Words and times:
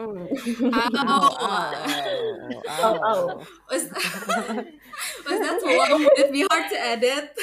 Oh, 0.00 0.16
Oh, 0.16 0.88
oh, 0.96 1.28
Oh, 2.80 2.96
oh. 3.04 3.44
was, 3.68 3.84
was 5.28 5.38
that 5.44 5.60
too 5.60 5.76
long? 5.76 6.00
Would 6.00 6.16
it 6.16 6.32
be 6.32 6.40
hard 6.48 6.72
to 6.72 6.78
edit? 6.80 7.36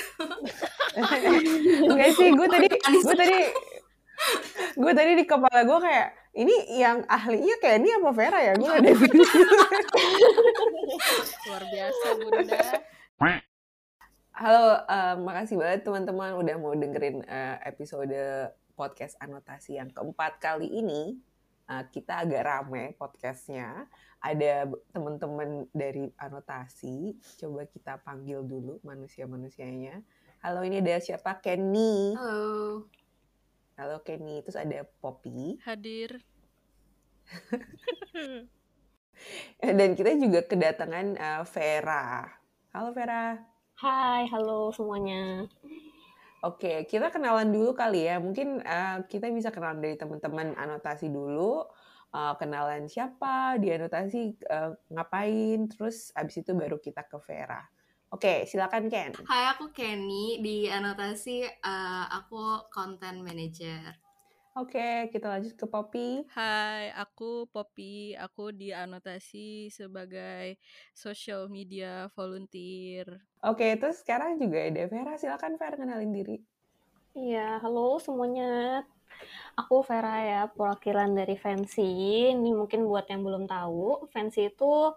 Enggak 1.85 2.17
sih, 2.17 2.33
gue 2.33 2.47
tadi, 2.49 2.65
gue 3.05 3.13
tadi, 3.13 3.39
gue 4.73 4.91
tadi 4.97 5.11
di 5.21 5.25
kepala 5.29 5.69
gue 5.69 5.79
kayak, 5.85 6.07
ini 6.33 6.81
yang 6.81 7.05
ahlinya 7.05 7.61
kayak 7.61 7.77
ini 7.85 7.93
apa 7.93 8.09
Vera 8.17 8.39
ya? 8.41 8.53
Gue 8.57 8.73
ada 8.73 8.89
Luar 11.45 11.63
biasa 11.69 12.07
Bunda. 12.17 12.61
Halo, 14.33 14.65
eh, 14.81 15.15
makasih 15.21 15.61
banget 15.61 15.85
teman-teman 15.85 16.33
udah 16.41 16.55
mau 16.57 16.73
dengerin 16.73 17.21
eh, 17.21 17.61
episode 17.69 18.17
podcast 18.73 19.13
anotasi 19.21 19.77
yang 19.77 19.93
keempat 19.93 20.41
kali 20.41 20.65
ini. 20.73 21.21
Eh, 21.67 21.83
kita 21.91 22.23
agak 22.23 22.47
rame 22.47 22.95
podcastnya. 22.95 23.91
Ada 24.23 24.71
teman-teman 24.95 25.67
dari 25.75 26.07
anotasi. 26.15 27.19
Coba 27.35 27.67
kita 27.67 27.99
panggil 28.07 28.39
dulu 28.39 28.79
manusia-manusianya. 28.87 29.99
Halo, 30.39 30.63
ini 30.63 30.79
ada 30.79 30.95
siapa? 31.03 31.43
Kenny. 31.43 32.15
Halo. 32.15 32.87
Halo 33.75 33.99
Kenny. 33.99 34.39
Terus 34.47 34.55
ada 34.55 34.87
Poppy. 35.03 35.59
Hadir. 35.67 36.23
Dan 39.59 39.91
kita 39.99 40.15
juga 40.15 40.47
kedatangan 40.47 41.19
eh, 41.19 41.43
Vera. 41.51 42.31
Halo 42.71 42.95
Vera. 42.95 43.43
Hai, 43.75 44.23
halo 44.31 44.71
semuanya. 44.71 45.51
Oke, 46.45 46.85
kita 46.85 47.09
kenalan 47.09 47.49
dulu 47.49 47.73
kali 47.73 48.05
ya. 48.05 48.21
Mungkin 48.21 48.61
eh, 48.61 48.97
kita 49.09 49.33
bisa 49.33 49.49
kenalan 49.49 49.81
dari 49.81 49.97
teman-teman 49.97 50.53
anotasi 50.53 51.09
dulu. 51.09 51.65
Eh, 52.13 52.33
kenalan 52.37 52.85
siapa, 52.85 53.57
di 53.57 53.73
anotasi 53.73 54.37
eh, 54.45 54.71
ngapain, 54.93 55.65
terus 55.65 56.13
abis 56.13 56.45
itu 56.45 56.53
baru 56.53 56.77
kita 56.77 57.09
ke 57.09 57.17
Vera. 57.25 57.65
Oke, 58.07 58.47
silakan 58.47 58.87
Ken. 58.87 59.11
Hai, 59.27 59.51
aku 59.51 59.75
Kenny. 59.75 60.39
Di 60.39 60.71
anotasi, 60.71 61.43
uh, 61.43 62.05
aku 62.07 62.71
content 62.71 63.19
manager. 63.19 63.99
Oke, 64.55 65.11
kita 65.11 65.27
lanjut 65.27 65.59
ke 65.59 65.67
Poppy. 65.67 66.23
Hai, 66.31 66.95
aku 66.95 67.51
Poppy. 67.51 68.15
Aku 68.15 68.55
dianotasi 68.55 69.67
sebagai 69.69 70.55
social 70.95 71.51
media 71.51 72.07
volunteer. 72.15 73.21
Oke, 73.45 73.77
terus 73.77 74.01
sekarang 74.01 74.41
juga 74.41 74.65
ada 74.65 74.89
Vera. 74.89 75.13
Silakan 75.13 75.61
Vera 75.61 75.77
kenalin 75.77 76.09
diri. 76.09 76.37
Iya, 77.13 77.61
halo 77.61 78.01
semuanya. 78.01 78.81
Aku 79.57 79.85
Vera 79.85 80.17
ya, 80.25 80.41
perwakilan 80.49 81.13
dari 81.13 81.37
Fancy. 81.37 81.85
Ini 82.33 82.49
mungkin 82.53 82.85
buat 82.89 83.05
yang 83.09 83.21
belum 83.21 83.45
tahu, 83.45 84.09
Fancy 84.09 84.49
itu 84.49 84.93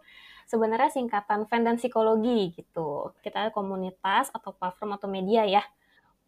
sebenarnya 0.48 0.90
singkatan 0.90 1.46
fan 1.46 1.62
dan 1.68 1.76
psikologi 1.76 2.56
gitu. 2.56 3.12
Kita 3.20 3.52
komunitas 3.52 4.32
atau 4.32 4.56
platform 4.56 4.96
atau 4.96 5.08
media 5.08 5.44
ya 5.44 5.62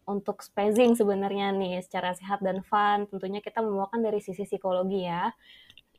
untuk 0.07 0.43
spacing 0.43 0.95
sebenarnya 0.95 1.51
nih 1.51 1.81
secara 1.81 2.13
sehat 2.13 2.39
dan 2.45 2.61
fun. 2.63 3.09
Tentunya 3.09 3.41
kita 3.41 3.59
membawakan 3.65 4.05
dari 4.05 4.21
sisi 4.21 4.45
psikologi 4.45 5.05
ya. 5.05 5.33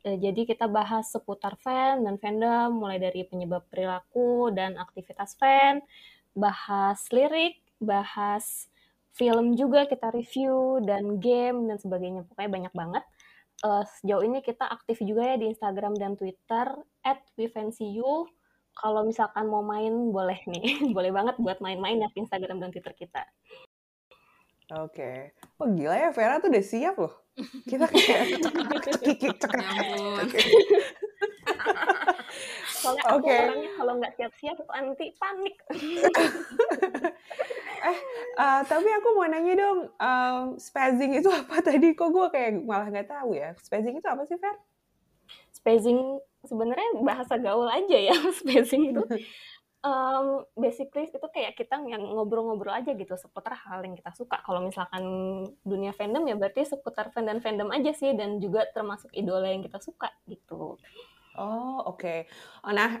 Eh, 0.05 0.17
Jadi 0.21 0.45
kita 0.45 0.69
bahas 0.69 1.09
seputar 1.09 1.57
fan 1.57 2.05
dan 2.05 2.21
fandom, 2.21 2.77
mulai 2.77 3.01
dari 3.01 3.25
penyebab 3.25 3.65
perilaku 3.73 4.53
dan 4.53 4.77
aktivitas 4.77 5.33
fan, 5.33 5.81
bahas 6.37 7.01
lirik, 7.09 7.57
bahas 7.81 8.69
film 9.17 9.57
juga 9.57 9.89
kita 9.89 10.13
review, 10.13 10.77
dan 10.85 11.17
game, 11.17 11.65
dan 11.65 11.81
sebagainya. 11.81 12.21
Pokoknya 12.29 12.51
banyak 12.53 12.73
banget. 12.77 13.03
Eh, 13.65 13.83
sejauh 13.97 14.21
ini 14.21 14.45
kita 14.45 14.69
aktif 14.69 15.01
juga 15.01 15.25
ya 15.25 15.35
di 15.41 15.49
Instagram 15.49 15.97
dan 15.97 16.13
Twitter, 16.13 16.67
at 17.01 17.25
WeFancyYou. 17.33 18.29
Kalau 18.77 19.01
misalkan 19.09 19.49
mau 19.49 19.65
main, 19.65 20.13
boleh 20.13 20.37
nih. 20.45 20.65
boleh 20.95 21.09
banget 21.09 21.35
buat 21.41 21.57
main-main 21.65 21.97
ya 22.05 22.09
di 22.13 22.21
Instagram 22.21 22.61
dan 22.61 22.69
Twitter 22.69 22.93
kita. 22.93 23.25
Oke. 24.73 25.35
Wah 25.61 25.69
gila 25.69 25.95
ya, 25.95 26.09
Vera 26.09 26.41
tuh 26.41 26.49
udah 26.49 26.65
siap 26.65 26.95
loh. 26.97 27.13
Kita 27.67 27.85
kayak 27.91 28.41
cekik 29.03 29.37
cekik 29.37 29.37
Ya. 29.45 29.83
Soalnya 32.81 33.03
aku 33.05 33.17
Oke. 33.21 33.33
orangnya 33.33 33.71
kalau 33.77 33.93
nggak 34.01 34.13
siap-siap 34.17 34.55
itu 34.57 34.71
anti 34.73 35.07
panik. 35.17 35.55
Eh, 37.85 37.99
eh, 38.41 38.61
tapi 38.65 38.89
aku 38.97 39.13
mau 39.13 39.29
nanya 39.29 39.53
dong, 39.53 39.85
em, 40.01 40.57
spazzing 40.57 41.21
itu 41.21 41.29
apa 41.29 41.61
tadi? 41.61 41.93
Kok 41.93 42.09
gue 42.09 42.27
kayak 42.33 42.65
malah 42.65 42.89
nggak 42.89 43.13
tahu 43.13 43.37
ya. 43.37 43.53
Spazzing 43.61 44.01
itu 44.01 44.07
apa 44.09 44.25
sih, 44.25 44.41
Ver? 44.41 44.57
Spacing 45.53 46.17
sebenarnya 46.49 46.97
bahasa 47.05 47.37
gaul 47.37 47.69
aja 47.69 47.93
ya, 47.93 48.17
spacing 48.41 48.89
itu. 48.89 49.05
Um, 49.85 50.41
basically 50.57 51.05
itu 51.05 51.27
kayak 51.29 51.53
kita 51.53 51.77
yang 51.85 52.01
ngobrol-ngobrol 52.01 52.73
aja 52.73 52.89
gitu 52.97 53.13
seputar 53.21 53.53
hal 53.53 53.85
yang 53.85 53.93
kita 53.93 54.09
suka. 54.17 54.41
Kalau 54.41 54.65
misalkan 54.65 55.05
dunia 55.61 55.93
fandom 55.93 56.25
ya 56.25 56.33
berarti 56.33 56.65
seputar 56.65 57.13
fan 57.13 57.29
dan 57.29 57.37
fandom 57.37 57.69
aja 57.69 57.93
sih 57.93 58.17
dan 58.17 58.41
juga 58.41 58.65
termasuk 58.73 59.13
idola 59.13 59.45
yang 59.45 59.61
kita 59.61 59.77
suka 59.77 60.09
gitu. 60.25 60.81
Oh, 61.37 61.77
oke. 61.85 62.25
Oh, 62.65 62.73
Nah, 62.73 62.97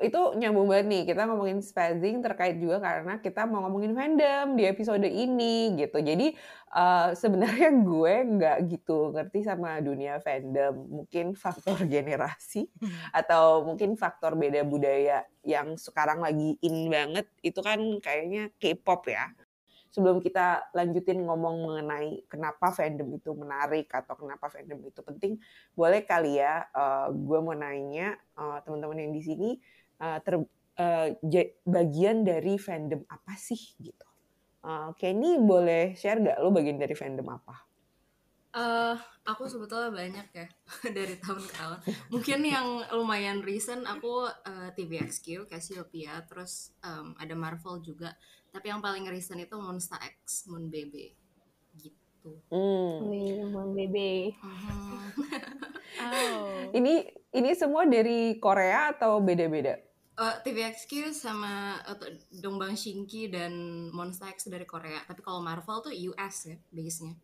itu 0.00 0.20
nyambung 0.40 0.64
banget 0.64 0.86
nih. 0.88 1.02
Kita 1.12 1.28
ngomongin 1.28 1.60
spazzing 1.60 2.24
terkait 2.24 2.56
juga 2.56 2.80
karena 2.80 3.20
kita 3.20 3.44
mau 3.44 3.60
ngomongin 3.68 3.92
fandom 3.92 4.56
di 4.56 4.64
episode 4.64 5.04
ini 5.04 5.76
gitu. 5.76 6.00
Jadi 6.00 6.32
eh, 6.72 7.08
sebenarnya 7.12 7.68
gue 7.92 8.14
nggak 8.40 8.56
gitu 8.72 9.12
ngerti 9.12 9.44
sama 9.44 9.76
dunia 9.84 10.16
fandom. 10.24 11.04
Mungkin 11.04 11.36
faktor 11.36 11.84
generasi 11.92 12.64
atau 13.12 13.68
mungkin 13.68 13.94
faktor 13.94 14.34
beda 14.40 14.64
budaya 14.64 15.28
yang 15.44 15.76
sekarang 15.76 16.24
lagi 16.24 16.56
in 16.64 16.88
banget. 16.88 17.28
Itu 17.44 17.60
kan 17.60 17.78
kayaknya 18.00 18.48
K-pop 18.56 19.04
ya. 19.12 19.28
Sebelum 19.90 20.22
kita 20.22 20.70
lanjutin 20.70 21.18
ngomong 21.26 21.66
mengenai 21.66 22.22
kenapa 22.30 22.70
fandom 22.70 23.10
itu 23.10 23.34
menarik 23.34 23.90
atau 23.90 24.14
kenapa 24.14 24.46
fandom 24.46 24.86
itu 24.86 25.02
penting, 25.02 25.42
boleh 25.74 26.06
kali 26.06 26.38
ya 26.40 26.64
eh, 26.72 27.06
gue 27.12 27.38
mau 27.44 27.52
nanya 27.52 28.16
eh, 28.16 28.58
teman-teman 28.64 28.96
yang 28.96 29.12
di 29.12 29.20
sini 29.20 29.50
eh, 30.00 30.18
ter- 30.24 30.48
eh, 30.80 31.08
ja- 31.28 31.52
bagian 31.68 32.24
dari 32.24 32.56
fandom 32.56 33.04
apa 33.06 33.36
sih 33.36 33.60
gitu. 33.78 34.06
Eh, 34.64 34.90
Kenny 34.96 35.40
boleh 35.40 35.96
share 35.96 36.20
gak 36.20 36.40
lo 36.40 36.52
bagian 36.52 36.80
dari 36.80 36.92
fandom 36.96 37.28
apa? 37.28 37.56
Eh, 38.50 38.96
aku 39.30 39.46
sebetulnya 39.46 39.94
banyak 39.94 40.26
ya 40.34 40.46
dari 40.96 41.14
tahun 41.22 41.38
ke 41.46 41.54
tahun. 41.54 41.78
Mungkin 42.10 42.40
yang 42.42 42.82
lumayan 42.98 43.46
recent 43.46 43.86
aku 43.86 44.26
eh, 44.26 44.74
TVXQ, 44.74 45.46
Cassiopeia, 45.46 46.18
terus 46.26 46.74
em, 46.82 47.14
ada 47.14 47.34
Marvel 47.38 47.78
juga. 47.78 48.10
Tapi 48.50 48.66
yang 48.74 48.82
paling 48.82 49.06
recent 49.06 49.38
itu 49.38 49.54
Monster 49.54 50.02
X, 50.02 50.50
Moon 50.50 50.66
Baby. 50.66 51.14
Gitu. 51.78 52.42
Hmm. 52.50 53.06
Wih, 53.06 53.46
Bang 53.54 53.70
Bebe. 53.72 54.34
Mhm. 54.34 54.98
Oh. 56.00 56.70
Ini 56.70 57.02
ini 57.34 57.50
semua 57.52 57.84
dari 57.84 58.38
Korea 58.40 58.94
atau 58.94 59.20
beda-beda? 59.20 59.76
Eh, 60.20 60.36
TVXQ 60.44 61.16
sama 61.16 61.80
atau 61.80 62.04
Dongbang 62.28 62.76
Shinki 62.76 63.32
dan 63.32 63.88
Monster 63.88 64.28
X 64.28 64.52
dari 64.52 64.68
Korea. 64.68 65.00
Tapi 65.08 65.24
kalau 65.24 65.40
Marvel 65.40 65.80
tuh 65.80 65.94
US 66.12 66.44
ya 66.44 66.56
base-nya. 66.68 67.16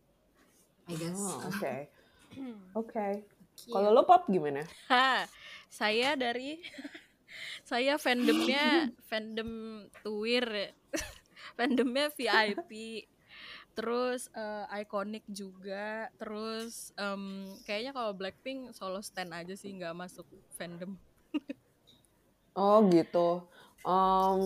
I 0.89 0.95
guess. 0.97 1.13
Oh, 1.21 1.45
oke. 1.53 1.75
Oke. 2.73 3.07
Kalau 3.69 3.93
lo 3.93 4.01
pop 4.01 4.25
gimana? 4.25 4.65
Ha, 4.89 5.29
saya 5.69 6.17
dari 6.17 6.57
saya 7.69 8.01
fandomnya 8.01 8.89
fandom 9.05 9.85
Tuir, 10.01 10.73
fandomnya 11.57 12.09
VIP, 12.09 13.05
terus 13.77 14.25
eh, 14.33 14.65
iconic 14.81 15.21
juga, 15.29 16.09
terus 16.17 16.97
em, 16.97 17.45
kayaknya 17.61 17.93
kalau 17.93 18.17
Blackpink 18.17 18.73
solo 18.73 19.05
stand 19.05 19.37
aja 19.37 19.53
sih 19.53 19.69
nggak 19.77 19.93
masuk 19.93 20.25
fandom. 20.57 20.97
Oh 22.57 22.77
gitu. 22.89 23.45
Em, 23.85 24.37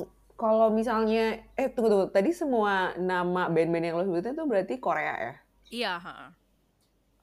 kalau 0.41 0.67
misalnya, 0.73 1.39
eh 1.59 1.67
tunggu 1.73 1.89
tunggu, 1.91 2.07
tadi 2.15 2.29
semua 2.35 2.73
nama 2.99 3.41
band-band 3.53 3.85
yang 3.87 3.95
lo 3.97 4.03
sebutin 4.05 4.33
tuh 4.39 4.45
berarti 4.51 4.73
Korea 4.85 5.13
ya? 5.25 5.33
Iya, 5.71 5.93
ha. 6.05 6.15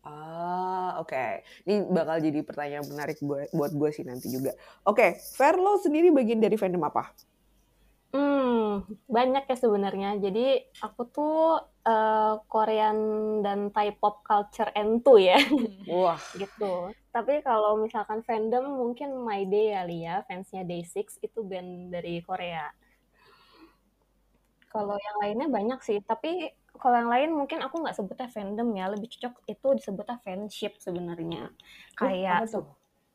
Ah, 0.06 0.96
oke. 1.02 1.44
Ini 1.68 1.74
bakal 1.96 2.16
jadi 2.24 2.40
pertanyaan 2.46 2.86
menarik 2.88 3.18
buat 3.20 3.50
buat 3.52 3.72
gue 3.74 3.90
sih 3.92 4.04
nanti 4.06 4.26
juga. 4.32 4.54
Oke, 4.88 5.18
Fer 5.36 5.54
lo 5.60 5.76
sendiri 5.84 6.08
bagian 6.14 6.40
dari 6.40 6.56
fandom 6.56 6.86
apa? 6.88 7.12
Hmm, 8.14 8.88
banyak 9.04 9.44
ya 9.50 9.56
sebenarnya. 9.58 10.16
Jadi 10.24 10.64
aku 10.80 11.02
tuh 11.12 11.60
eh, 11.88 12.34
Korean 12.52 12.98
dan 13.40 13.72
Thai 13.72 13.96
pop 13.96 14.20
culture 14.20 14.68
entu 14.76 15.16
ya, 15.16 15.40
Wah, 15.88 16.20
gitu. 16.36 16.92
Tapi 17.08 17.40
kalau 17.40 17.80
misalkan 17.80 18.20
fandom 18.22 18.68
mungkin 18.68 19.16
My 19.24 19.48
Day 19.48 19.72
kali 19.72 20.04
ya, 20.04 20.20
fansnya 20.28 20.62
Day6 20.68 21.18
itu 21.24 21.40
band 21.40 21.90
dari 21.90 22.20
Korea. 22.20 22.68
Kalau 24.68 24.94
yang 25.00 25.16
lainnya 25.24 25.48
banyak 25.48 25.80
sih, 25.80 25.98
tapi 26.04 26.52
kalau 26.76 26.94
yang 26.94 27.10
lain 27.10 27.30
mungkin 27.34 27.64
aku 27.64 27.80
nggak 27.82 27.96
sebutnya 27.96 28.28
fandom 28.28 28.68
ya, 28.76 28.86
lebih 28.92 29.08
cocok 29.16 29.34
itu 29.48 29.68
disebutnya 29.80 30.16
fanship 30.22 30.72
sebenarnya. 30.76 31.50
Kayak, 31.96 32.44
apa 32.44 32.52
tuh? 32.52 32.66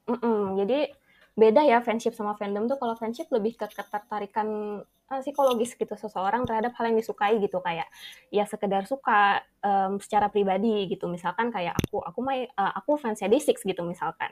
Mm-mm, 0.10 0.60
jadi 0.60 0.92
beda 1.34 1.62
ya 1.64 1.80
fanship 1.86 2.18
sama 2.18 2.36
fandom 2.36 2.68
tuh. 2.68 2.78
Kalau 2.82 2.98
fanship 2.98 3.30
lebih 3.32 3.56
ke 3.56 3.70
ketertarikan 3.70 4.82
uh, 4.84 5.03
psikologis 5.22 5.78
gitu 5.78 5.94
seseorang 5.94 6.48
terhadap 6.50 6.74
hal 6.80 6.90
yang 6.90 6.98
disukai 6.98 7.38
gitu 7.38 7.62
kayak 7.62 7.86
ya 8.34 8.48
sekedar 8.50 8.88
suka 8.90 9.44
um, 9.62 10.02
secara 10.02 10.32
pribadi 10.34 10.90
gitu. 10.90 11.06
Misalkan 11.12 11.54
kayak 11.54 11.78
aku, 11.78 12.02
aku 12.02 12.20
main, 12.26 12.50
uh, 12.58 12.74
aku 12.80 12.98
fansnya 12.98 13.30
Day6 13.30 13.62
gitu 13.68 13.84
misalkan. 13.86 14.32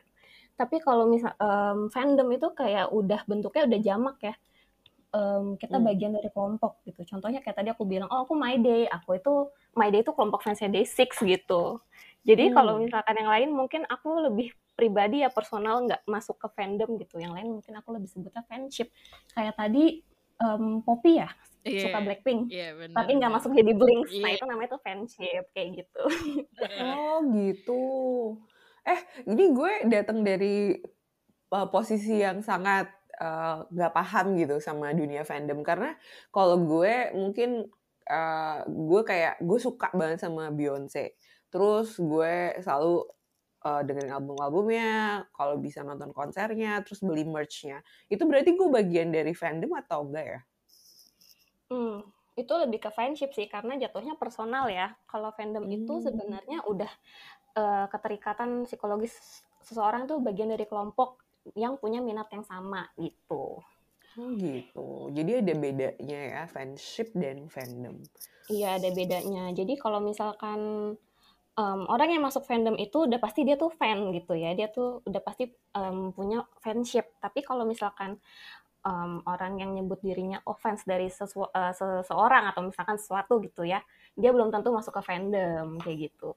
Tapi 0.57 0.81
kalau 0.81 1.06
misal 1.06 1.36
um, 1.38 1.92
fandom 1.94 2.28
itu 2.33 2.48
kayak 2.56 2.89
udah 2.89 3.22
bentuknya 3.30 3.63
udah 3.69 3.80
jamak 3.83 4.18
ya 4.24 4.33
um, 5.16 5.56
kita 5.60 5.78
Hmm. 5.78 5.83
bagian 5.83 6.16
dari 6.16 6.30
kelompok 6.31 6.81
gitu. 6.88 7.04
Contohnya 7.07 7.44
kayak 7.44 7.57
tadi 7.62 7.69
aku 7.72 7.84
bilang, 7.88 8.07
oh 8.12 8.24
aku 8.25 8.34
My 8.36 8.56
Day, 8.60 8.88
aku 8.88 9.19
itu 9.19 9.34
My 9.75 9.92
Day 9.92 10.04
itu 10.04 10.12
kelompok 10.16 10.44
fansnya 10.44 10.72
Day6 10.72 11.24
gitu. 11.27 11.80
Jadi 12.22 12.54
kalau 12.54 12.77
Hmm. 12.77 12.84
misalkan 12.84 13.18
yang 13.18 13.30
lain 13.31 13.50
mungkin 13.50 13.81
aku 13.89 14.30
lebih 14.30 14.54
pribadi 14.77 15.25
ya 15.25 15.30
personal 15.34 15.84
nggak 15.86 16.06
masuk 16.07 16.38
ke 16.39 16.48
fandom 16.54 16.95
gitu. 17.01 17.18
Yang 17.19 17.34
lain 17.38 17.48
mungkin 17.60 17.74
aku 17.77 17.89
lebih 17.98 18.10
sebutnya 18.10 18.42
fanship. 18.48 18.89
Kayak 19.34 19.57
tadi 19.57 20.06
um, 20.41 20.81
Poppy 20.81 21.21
ya 21.21 21.29
Iya. 21.61 21.93
suka 21.93 22.01
Blackpink, 22.01 22.49
Iya 22.49 22.73
benar. 22.73 22.95
tapi 23.05 23.11
nggak 23.21 23.33
masuk 23.38 23.51
jadi 23.53 23.73
Blinks. 23.77 24.11
Nah 24.17 24.29
Iya. 24.33 24.38
itu 24.41 24.45
namanya 24.49 24.69
tuh 24.73 24.81
fanship 24.81 25.45
kayak 25.53 25.69
gitu. 25.85 26.03
Oh 26.81 27.21
gitu. 27.29 27.83
Eh, 28.81 28.97
ini 29.29 29.53
gue 29.53 29.73
datang 29.85 30.25
dari 30.25 30.73
uh, 31.53 31.67
posisi 31.69 32.17
yang 32.17 32.41
sangat 32.41 32.89
uh, 33.21 33.61
nggak 33.69 33.93
paham 33.93 34.33
gitu 34.41 34.57
sama 34.57 34.89
dunia 34.89 35.21
fandom 35.21 35.61
karena 35.61 35.93
kalau 36.33 36.57
gue 36.65 37.13
mungkin 37.13 37.69
uh, 38.09 38.57
gue 38.65 39.01
kayak 39.05 39.38
gue 39.45 39.59
suka 39.61 39.93
banget 39.93 40.17
sama 40.17 40.49
Beyonce. 40.49 41.13
Terus 41.53 41.93
gue 42.01 42.57
selalu 42.57 43.05
uh, 43.66 43.81
dengerin 43.86 44.13
album-albumnya, 44.13 44.90
kalau 45.34 45.58
bisa 45.62 45.81
nonton 45.86 46.12
konsernya, 46.13 46.81
terus 46.86 47.02
beli 47.02 47.24
merch-nya. 47.25 47.81
Itu 48.10 48.25
berarti 48.30 48.54
gue 48.58 48.69
bagian 48.69 49.10
dari 49.13 49.34
fandom 49.34 49.72
atau 49.78 50.06
enggak 50.08 50.25
ya? 50.25 50.40
Hmm, 51.72 52.04
itu 52.36 52.54
lebih 52.58 52.80
ke 52.84 52.90
friendship 52.92 53.31
sih 53.38 53.48
karena 53.48 53.80
jatuhnya 53.80 54.19
personal 54.19 54.68
ya. 54.68 54.92
Kalau 55.08 55.31
fandom 55.38 55.66
itu 55.72 55.94
Hmm. 55.98 56.04
sebenarnya 56.04 56.63
udah 56.68 56.92
eh, 57.56 57.86
keterikatan 57.92 58.63
psikologis 58.68 59.13
seseorang 59.63 60.08
tuh 60.10 60.19
bagian 60.24 60.50
dari 60.52 60.66
kelompok 60.68 61.22
yang 61.56 61.75
punya 61.81 62.00
minat 62.04 62.28
yang 62.31 62.46
sama 62.46 62.88
gitu. 63.00 63.60
Oh 64.19 64.30
gitu. 64.36 65.08
Jadi 65.16 65.31
ada 65.40 65.54
bedanya 65.56 66.19
ya, 66.34 66.42
friendship 66.52 67.16
dan 67.16 67.48
fandom. 67.48 68.04
Iya, 68.52 68.68
ada 68.78 68.90
bedanya. 68.92 69.44
Jadi 69.56 69.74
kalau 69.80 70.00
misalkan 70.04 70.60
em, 71.57 71.81
orang 71.88 72.09
yang 72.15 72.24
masuk 72.24 72.44
fandom 72.48 72.75
itu 72.80 73.07
udah 73.07 73.19
pasti 73.19 73.44
dia 73.48 73.56
tuh 73.59 73.71
fan 73.74 74.12
gitu 74.15 74.33
ya. 74.36 74.56
Dia 74.56 74.71
tuh 74.71 75.03
udah 75.07 75.21
pasti 75.24 75.51
em, 75.75 76.12
punya 76.15 76.45
fanship. 76.63 77.18
Tapi 77.19 77.39
kalau 77.44 77.63
misalkan 77.68 78.19
em, 78.86 79.12
orang 79.27 79.59
yang 79.62 79.71
nyebut 79.75 80.00
dirinya 80.01 80.42
fans 80.57 80.83
dari 80.88 81.07
sesu- 81.12 81.51
eh, 81.51 81.74
seseorang 81.75 82.50
atau 82.51 82.62
misalkan 82.65 82.98
sesuatu 82.98 83.38
gitu 83.44 83.63
ya, 83.68 83.83
dia 84.18 84.30
belum 84.33 84.50
tentu 84.53 84.71
masuk 84.74 85.00
ke 85.00 85.01
fandom 85.06 85.77
kayak 85.83 86.12
gitu. 86.12 86.33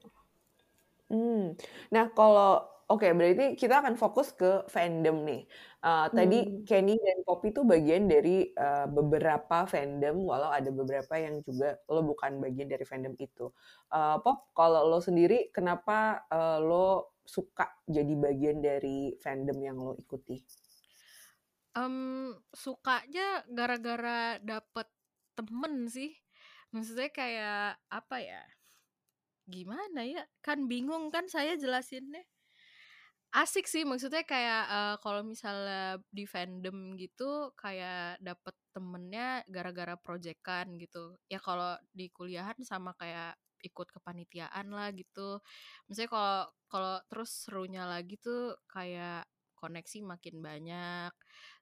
Hmm. 1.09 1.53
Nah, 1.93 2.09
kalau 2.17 2.74
oke, 2.89 3.07
berarti 3.17 3.57
kita 3.57 3.81
akan 3.81 3.95
fokus 3.97 4.33
ke 4.33 4.65
fandom 4.69 5.25
nih. 5.25 5.41
Uh, 5.85 6.09
tadi 6.13 6.39
Hmm. 6.45 6.65
Kenny 6.65 6.97
dan 6.97 7.21
Poppy 7.25 7.53
itu 7.53 7.61
bagian 7.61 8.09
dari 8.09 8.49
uh, 8.57 8.89
beberapa 8.89 9.65
fandom, 9.69 10.25
walau 10.25 10.49
ada 10.49 10.69
beberapa 10.73 11.13
yang 11.17 11.41
juga 11.45 11.77
lo 11.89 12.01
bukan 12.05 12.41
bagian 12.41 12.69
dari 12.69 12.85
fandom 12.85 13.13
itu. 13.17 13.49
Uh, 13.93 14.17
Pop, 14.21 14.53
kalau 14.53 14.85
lo 14.89 15.01
sendiri, 15.01 15.49
kenapa 15.53 16.25
uh, 16.29 16.57
lo 16.61 17.17
suka 17.25 17.81
jadi 17.89 18.13
bagian 18.13 18.61
dari 18.61 19.17
fandom 19.17 19.57
yang 19.61 19.77
lo 19.81 19.97
ikuti? 19.97 20.41
Em, 21.75 22.31
sukanya 22.55 23.43
gara-gara 23.51 24.39
dapet 24.39 24.87
temen 25.35 25.89
sih. 25.91 26.15
Maksudnya 26.71 27.09
kayak 27.11 27.81
apa 27.91 28.17
ya? 28.21 28.41
Gimana 29.49 30.01
ya? 30.05 30.23
Kan 30.45 30.69
bingung 30.71 31.11
kan 31.13 31.27
saya 31.27 31.57
jelasinnya. 31.59 32.23
Asik 33.35 33.67
sih 33.67 33.83
maksudnya 33.83 34.23
kayak 34.23 34.63
eh, 34.71 34.95
kalau 35.03 35.21
misalnya 35.27 35.99
di 36.07 36.23
fandom 36.23 36.95
gitu 36.95 37.51
kayak 37.59 38.15
dapet 38.23 38.55
temennya 38.71 39.43
gara-gara 39.51 39.95
proyekan 39.99 40.79
gitu. 40.79 41.19
Ya 41.27 41.39
kalau 41.43 41.75
di 41.91 42.07
kuliahan 42.15 42.55
sama 42.63 42.95
kayak 42.95 43.35
ikut 43.59 43.91
kepanitiaan 43.91 44.71
lah 44.71 44.87
gitu. 44.95 45.43
Misalnya 45.91 46.11
kalau 46.15 46.39
kalau 46.71 46.95
terus 47.11 47.31
serunya 47.43 47.83
lagi 47.83 48.15
tuh 48.23 48.55
kayak 48.71 49.27
koneksi 49.59 49.99
makin 50.07 50.35
banyak. 50.39 51.11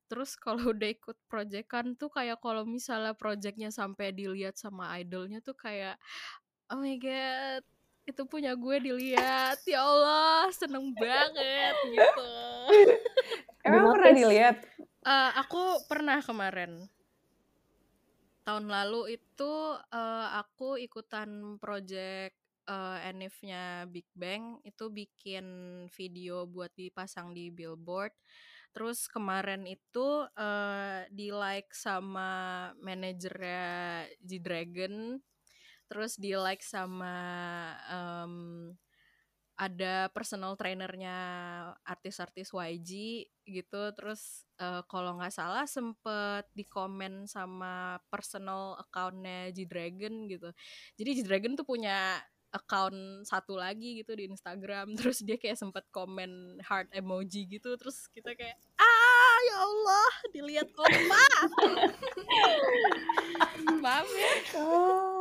Terus 0.06 0.38
kalau 0.46 0.78
udah 0.78 0.90
ikut 0.94 1.18
proyekan 1.26 1.98
tuh 1.98 2.14
kayak 2.14 2.38
kalau 2.38 2.70
misalnya 2.70 3.18
proyeknya 3.18 3.74
sampai 3.74 4.14
dilihat 4.14 4.62
sama 4.62 4.94
idolnya 5.02 5.42
tuh 5.42 5.58
kayak 5.58 5.98
oh 6.70 6.78
my 6.82 6.98
god 7.02 7.73
itu 8.04 8.22
punya 8.28 8.52
gue 8.56 8.78
dilihat. 8.84 9.60
Ya 9.64 9.82
Allah 9.84 10.52
seneng 10.52 10.92
banget 10.96 11.76
gitu. 11.88 12.32
Emang 13.68 13.96
pernah 13.96 14.12
dilihat? 14.12 14.58
Eh, 15.04 15.32
aku 15.40 15.84
pernah 15.88 16.20
kemarin. 16.20 16.88
Tahun 18.44 18.66
lalu 18.68 19.16
itu 19.16 19.54
eh, 19.92 20.28
aku 20.36 20.76
ikutan 20.80 21.56
project 21.64 22.36
eh, 22.68 22.98
NF-nya 23.16 23.88
Big 23.88 24.08
Bang. 24.12 24.60
Itu 24.68 24.92
bikin 24.92 25.46
video 25.96 26.44
buat 26.44 26.76
dipasang 26.76 27.32
di 27.32 27.48
billboard. 27.52 28.12
Terus 28.76 29.08
kemarin 29.08 29.64
itu 29.64 30.28
eh, 30.36 31.08
di 31.08 31.32
like 31.32 31.72
sama 31.72 32.72
manajernya 32.84 34.12
G 34.20 34.44
Dragon 34.44 35.24
terus 35.94 36.18
di 36.18 36.34
like 36.34 36.66
sama 36.66 37.14
em, 37.86 38.74
ada 39.54 40.10
personal 40.10 40.58
trainernya 40.58 41.18
artis-artis 41.86 42.50
YG 42.50 42.92
gitu. 43.46 43.82
Terus 43.94 44.50
eh, 44.58 44.82
kalau 44.90 45.22
nggak 45.22 45.34
salah 45.34 45.70
sempet 45.70 46.50
di 46.58 46.66
komen 46.66 47.30
sama 47.30 48.02
personal 48.10 48.82
accountnya 48.82 49.54
G 49.54 49.70
Dragon 49.70 50.26
gitu. 50.26 50.50
Jadi 50.98 51.10
G 51.14 51.20
Dragon 51.22 51.54
tuh 51.54 51.68
punya 51.70 52.18
account 52.54 53.26
satu 53.26 53.58
lagi 53.58 54.02
gitu 54.02 54.18
di 54.18 54.26
Instagram. 54.26 54.94
Terus 55.00 55.22
dia 55.22 55.38
kayak 55.38 55.62
sempet 55.62 55.86
komen 55.94 56.58
heart 56.66 56.90
emoji 56.90 57.46
gitu. 57.46 57.78
Terus 57.78 58.10
kita 58.10 58.34
kayak 58.34 58.58
ah 58.82 59.38
ya 59.46 59.56
Allah 59.62 60.10
dilihat 60.34 60.70
opa 60.74 61.26
maaf 63.84 64.10
ya? 64.10 64.34
Oh. 64.58 65.13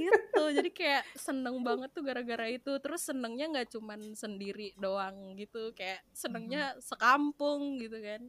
Gitu 0.00 0.44
jadi 0.56 0.70
kayak 0.72 1.04
seneng 1.16 1.60
banget 1.60 1.90
tuh 1.92 2.02
gara-gara 2.02 2.46
itu 2.48 2.72
terus 2.80 3.04
senengnya 3.04 3.46
nggak 3.50 3.68
cuman 3.74 4.00
sendiri 4.14 4.72
doang 4.76 5.36
gitu 5.36 5.70
kayak 5.76 6.00
senengnya 6.12 6.74
sekampung 6.80 7.76
gitu 7.78 8.00
kan 8.00 8.22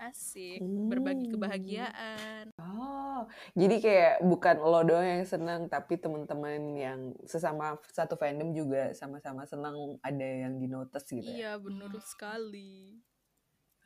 asik 0.00 0.60
berbagi 0.88 1.28
Hmm. 1.28 1.32
kebahagiaan 1.36 2.44
Oh, 2.56 3.24
jadi 3.52 3.76
kayak 3.80 4.14
bukan 4.24 4.56
lo 4.60 4.80
doang 4.80 5.04
yang 5.04 5.24
senang, 5.24 5.68
tapi 5.68 5.96
teman-teman 5.96 6.60
yang 6.72 7.00
sesama 7.24 7.76
satu 7.88 8.16
fandom 8.16 8.52
juga 8.52 8.92
sama-sama 8.92 9.44
senang 9.44 9.96
ada 10.00 10.24
yang 10.24 10.56
di 10.56 10.64
notice 10.64 11.04
gitu 11.08 11.24
ya. 11.24 11.36
iya 11.36 11.52
bener 11.56 11.92
sekali 12.00 13.00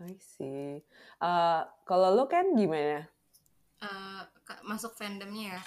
I 0.02 0.14
see. 0.18 0.82
Uh, 1.18 1.62
kalau 1.86 2.14
lo 2.14 2.26
kan 2.26 2.50
gimana? 2.54 3.06
Eh, 3.78 4.22
ka- 4.42 4.62
masuk 4.66 4.94
fandomnya 4.98 5.58
ya. 5.58 5.60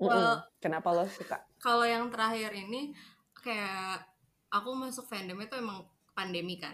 Well, 0.00 0.40
Kenapa 0.56 0.88
lo 0.96 1.04
suka? 1.04 1.44
kalau 1.60 1.84
yang 1.84 2.08
terakhir 2.08 2.56
ini 2.56 2.96
kayak 3.36 4.00
aku 4.48 4.72
masuk 4.72 5.04
fandom 5.04 5.36
itu 5.44 5.54
emang 5.60 5.84
pandemi 6.16 6.56
kan. 6.56 6.72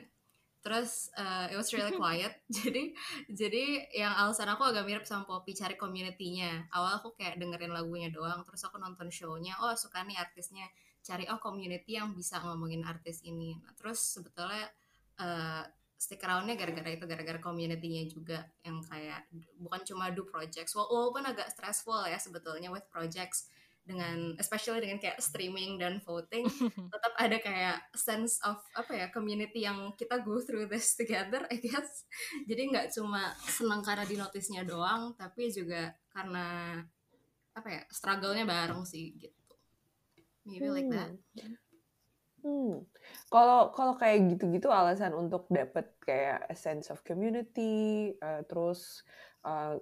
Terus 0.62 1.14
uh, 1.14 1.46
it 1.46 1.54
was 1.54 1.70
really 1.70 1.94
quiet. 1.94 2.42
Jadi 2.50 2.90
jadi 3.30 3.86
yang 3.94 4.10
alasan 4.18 4.50
aku 4.50 4.66
agak 4.66 4.82
mirip 4.82 5.06
sama 5.06 5.22
Poppy 5.22 5.54
cari 5.54 5.78
community-nya. 5.78 6.66
Awal 6.74 6.98
aku 6.98 7.14
kayak 7.14 7.38
dengerin 7.38 7.70
lagunya 7.70 8.10
doang 8.10 8.42
terus 8.42 8.66
aku 8.66 8.78
nonton 8.82 9.06
show-nya. 9.06 9.54
Oh 9.62 9.70
suka 9.78 10.02
nih 10.02 10.18
artisnya. 10.18 10.66
Cari 11.06 11.30
oh 11.30 11.38
community 11.38 11.94
yang 11.94 12.10
bisa 12.18 12.42
ngomongin 12.42 12.82
artis 12.82 13.22
ini. 13.22 13.54
Nah, 13.62 13.78
terus 13.78 14.02
sebetulnya 14.18 14.66
uh, 15.22 15.62
stick 15.96 16.20
around-nya 16.20 16.54
gara-gara 16.60 16.92
itu 16.92 17.04
gara-gara 17.08 17.40
community-nya 17.40 18.04
juga 18.08 18.38
yang 18.60 18.84
kayak 18.84 19.24
bukan 19.56 19.80
cuma 19.84 20.12
do 20.12 20.28
projects 20.28 20.76
Wala- 20.76 20.92
walaupun 20.92 21.24
agak 21.24 21.48
stressful 21.52 22.04
ya 22.04 22.20
sebetulnya 22.20 22.68
with 22.68 22.84
projects 22.92 23.48
dengan 23.86 24.34
especially 24.42 24.82
dengan 24.82 24.98
kayak 24.98 25.22
streaming 25.22 25.78
dan 25.78 26.02
voting 26.02 26.42
tetap 26.92 27.14
ada 27.16 27.38
kayak 27.38 27.78
sense 27.94 28.42
of 28.42 28.58
apa 28.74 28.92
ya 28.92 29.06
community 29.14 29.62
yang 29.62 29.94
kita 29.94 30.20
go 30.26 30.42
through 30.42 30.66
this 30.66 30.98
together 30.98 31.46
I 31.46 31.56
guess. 31.62 32.04
Jadi 32.50 32.74
nggak 32.74 32.90
cuma 32.98 33.30
senang 33.46 33.86
karena 33.86 34.02
di 34.02 34.18
notisnya 34.18 34.66
doang 34.66 35.14
tapi 35.14 35.54
juga 35.54 35.94
karena 36.10 36.82
apa 37.56 37.68
ya 37.72 37.82
struggle-nya 37.88 38.44
bareng 38.44 38.82
sih 38.82 39.14
gitu. 39.16 39.54
Maybe 40.44 40.68
like 40.68 40.90
that. 40.90 41.14
Hmm. 42.42 42.86
Kalau 43.26 43.74
kalau 43.74 43.98
kayak 43.98 44.36
gitu-gitu 44.36 44.70
alasan 44.70 45.10
untuk 45.12 45.50
dapet 45.50 45.90
kayak 46.02 46.46
a 46.46 46.54
sense 46.54 46.88
of 46.94 47.02
community, 47.02 48.14
uh, 48.22 48.46
terus 48.46 49.02
uh, 49.42 49.74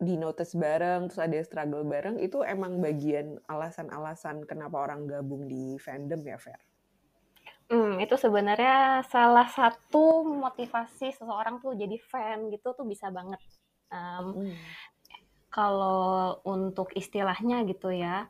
di 0.00 0.16
notice 0.16 0.56
bareng, 0.56 1.12
terus 1.12 1.20
ada 1.20 1.36
struggle 1.44 1.84
bareng, 1.84 2.16
itu 2.24 2.40
emang 2.40 2.80
bagian 2.80 3.36
alasan-alasan 3.52 4.48
kenapa 4.48 4.80
orang 4.88 5.04
gabung 5.04 5.44
di 5.44 5.76
fandom 5.76 6.24
ya, 6.24 6.40
Fer? 6.40 6.60
Hmm, 7.70 8.02
itu 8.02 8.18
sebenarnya 8.18 9.04
salah 9.06 9.46
satu 9.46 10.26
motivasi 10.26 11.14
seseorang 11.14 11.62
tuh 11.62 11.78
jadi 11.78 12.00
fan 12.02 12.50
gitu 12.50 12.74
tuh 12.74 12.82
bisa 12.82 13.12
banget. 13.14 13.38
Um, 13.92 14.42
hmm. 14.42 14.56
Kalau 15.54 16.40
untuk 16.48 16.90
istilahnya 16.96 17.62
gitu 17.68 17.94
ya, 17.94 18.26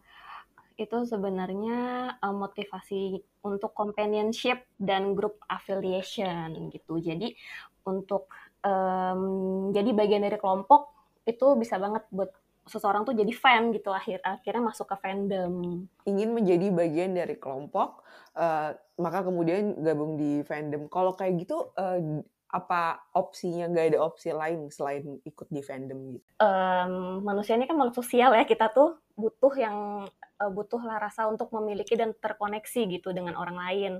itu 0.80 1.04
sebenarnya 1.04 1.78
uh, 2.24 2.32
motivasi 2.32 3.20
untuk 3.44 3.76
companionship 3.76 4.64
dan 4.80 5.12
group 5.12 5.36
affiliation 5.44 6.72
gitu. 6.72 6.96
Jadi 6.96 7.36
untuk 7.84 8.32
um, 8.64 9.68
jadi 9.76 9.92
bagian 9.92 10.24
dari 10.24 10.40
kelompok 10.40 10.92
itu 11.28 11.52
bisa 11.60 11.76
banget 11.76 12.08
buat 12.08 12.32
seseorang 12.64 13.02
tuh 13.02 13.16
jadi 13.16 13.32
fan 13.34 13.74
gitu 13.74 13.90
akhir 13.90 14.22
akhirnya 14.24 14.62
masuk 14.72 14.86
ke 14.88 14.96
fandom. 15.00 15.84
Ingin 16.06 16.30
menjadi 16.32 16.66
bagian 16.70 17.12
dari 17.12 17.36
kelompok, 17.36 18.04
uh, 18.38 18.72
maka 18.96 19.26
kemudian 19.26 19.80
gabung 19.80 20.16
di 20.16 20.40
fandom. 20.46 20.86
Kalau 20.86 21.12
kayak 21.18 21.44
gitu, 21.44 21.72
uh, 21.76 22.22
apa 22.50 23.06
opsinya? 23.14 23.70
Nggak 23.70 23.86
ada 23.94 23.98
opsi 24.02 24.34
lain 24.34 24.68
selain 24.74 25.22
ikut 25.22 25.48
di 25.48 25.62
fandom 25.62 26.18
gitu? 26.18 26.26
Um, 26.42 27.22
manusia 27.22 27.54
ini 27.54 27.70
kan 27.70 27.78
makhluk 27.78 28.02
sosial 28.02 28.34
ya. 28.34 28.42
Kita 28.42 28.74
tuh 28.74 28.98
butuh 29.14 29.54
yang 29.54 30.06
uh, 30.42 30.50
butuhlah 30.50 30.98
rasa 30.98 31.30
untuk 31.30 31.54
memiliki 31.54 31.94
dan 31.94 32.12
terkoneksi 32.18 32.80
gitu 33.00 33.14
dengan 33.14 33.38
orang 33.38 33.56
lain. 33.56 33.92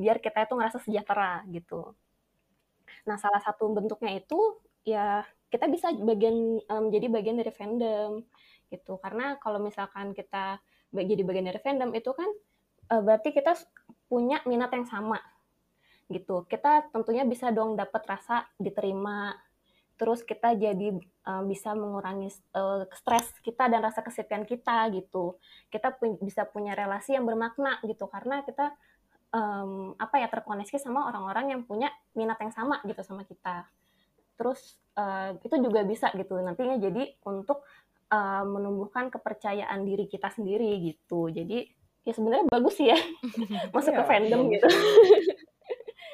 Biar 0.00 0.18
kita 0.18 0.48
itu 0.48 0.56
ngerasa 0.56 0.80
sejahtera 0.80 1.44
gitu. 1.52 1.92
Nah 3.04 3.16
salah 3.20 3.40
satu 3.44 3.68
bentuknya 3.70 4.16
itu 4.16 4.60
ya 4.82 5.22
kita 5.52 5.68
bisa 5.68 5.92
bagian 5.92 6.62
um, 6.72 6.88
jadi 6.88 7.06
bagian 7.12 7.36
dari 7.36 7.52
fandom 7.52 8.24
gitu. 8.72 8.96
Karena 9.02 9.36
kalau 9.42 9.60
misalkan 9.60 10.16
kita 10.16 10.58
jadi 10.90 11.22
bagian 11.22 11.46
dari 11.46 11.60
fandom 11.60 11.90
itu 11.92 12.10
kan 12.16 12.30
uh, 12.90 13.02
berarti 13.04 13.30
kita 13.30 13.54
punya 14.10 14.42
minat 14.48 14.72
yang 14.74 14.86
sama 14.88 15.20
gitu. 16.10 16.44
Kita 16.44 16.90
tentunya 16.90 17.22
bisa 17.22 17.54
dong 17.54 17.78
dapat 17.78 18.02
rasa 18.04 18.50
diterima. 18.58 19.38
Terus 19.94 20.26
kita 20.26 20.56
jadi 20.58 20.96
uh, 21.28 21.44
bisa 21.46 21.72
mengurangi 21.76 22.34
uh, 22.56 22.84
stres 22.90 23.30
kita 23.46 23.70
dan 23.70 23.80
rasa 23.80 24.02
kesepian 24.02 24.44
kita 24.44 24.90
gitu. 24.90 25.38
Kita 25.70 25.94
pu 25.94 26.18
bisa 26.18 26.44
punya 26.50 26.74
relasi 26.74 27.14
yang 27.14 27.24
bermakna 27.24 27.78
gitu. 27.86 28.10
Karena 28.10 28.42
kita 28.42 28.74
um, 29.30 29.94
apa 29.96 30.18
ya 30.18 30.28
terkoneksi 30.28 30.76
sama 30.82 31.06
orang-orang 31.06 31.54
yang 31.54 31.62
punya 31.62 31.88
minat 32.18 32.36
yang 32.42 32.50
sama 32.50 32.82
gitu 32.84 33.00
sama 33.06 33.22
kita. 33.22 33.70
Terus 34.34 34.80
uh, 34.98 35.36
itu 35.38 35.54
juga 35.60 35.86
bisa 35.86 36.10
gitu 36.16 36.40
nantinya 36.40 36.80
jadi 36.80 37.14
untuk 37.28 37.62
uh, 38.10 38.44
menumbuhkan 38.48 39.12
kepercayaan 39.12 39.86
diri 39.86 40.10
kita 40.10 40.32
sendiri 40.32 40.80
gitu. 40.80 41.30
Jadi 41.30 41.70
ya 42.08 42.12
sebenarnya 42.16 42.48
bagus 42.48 42.80
sih 42.80 42.88
ya. 42.88 42.98
Masuk 43.76 43.92
ke 43.94 44.02
iya, 44.02 44.08
fandom 44.08 44.48
gitu 44.48 44.68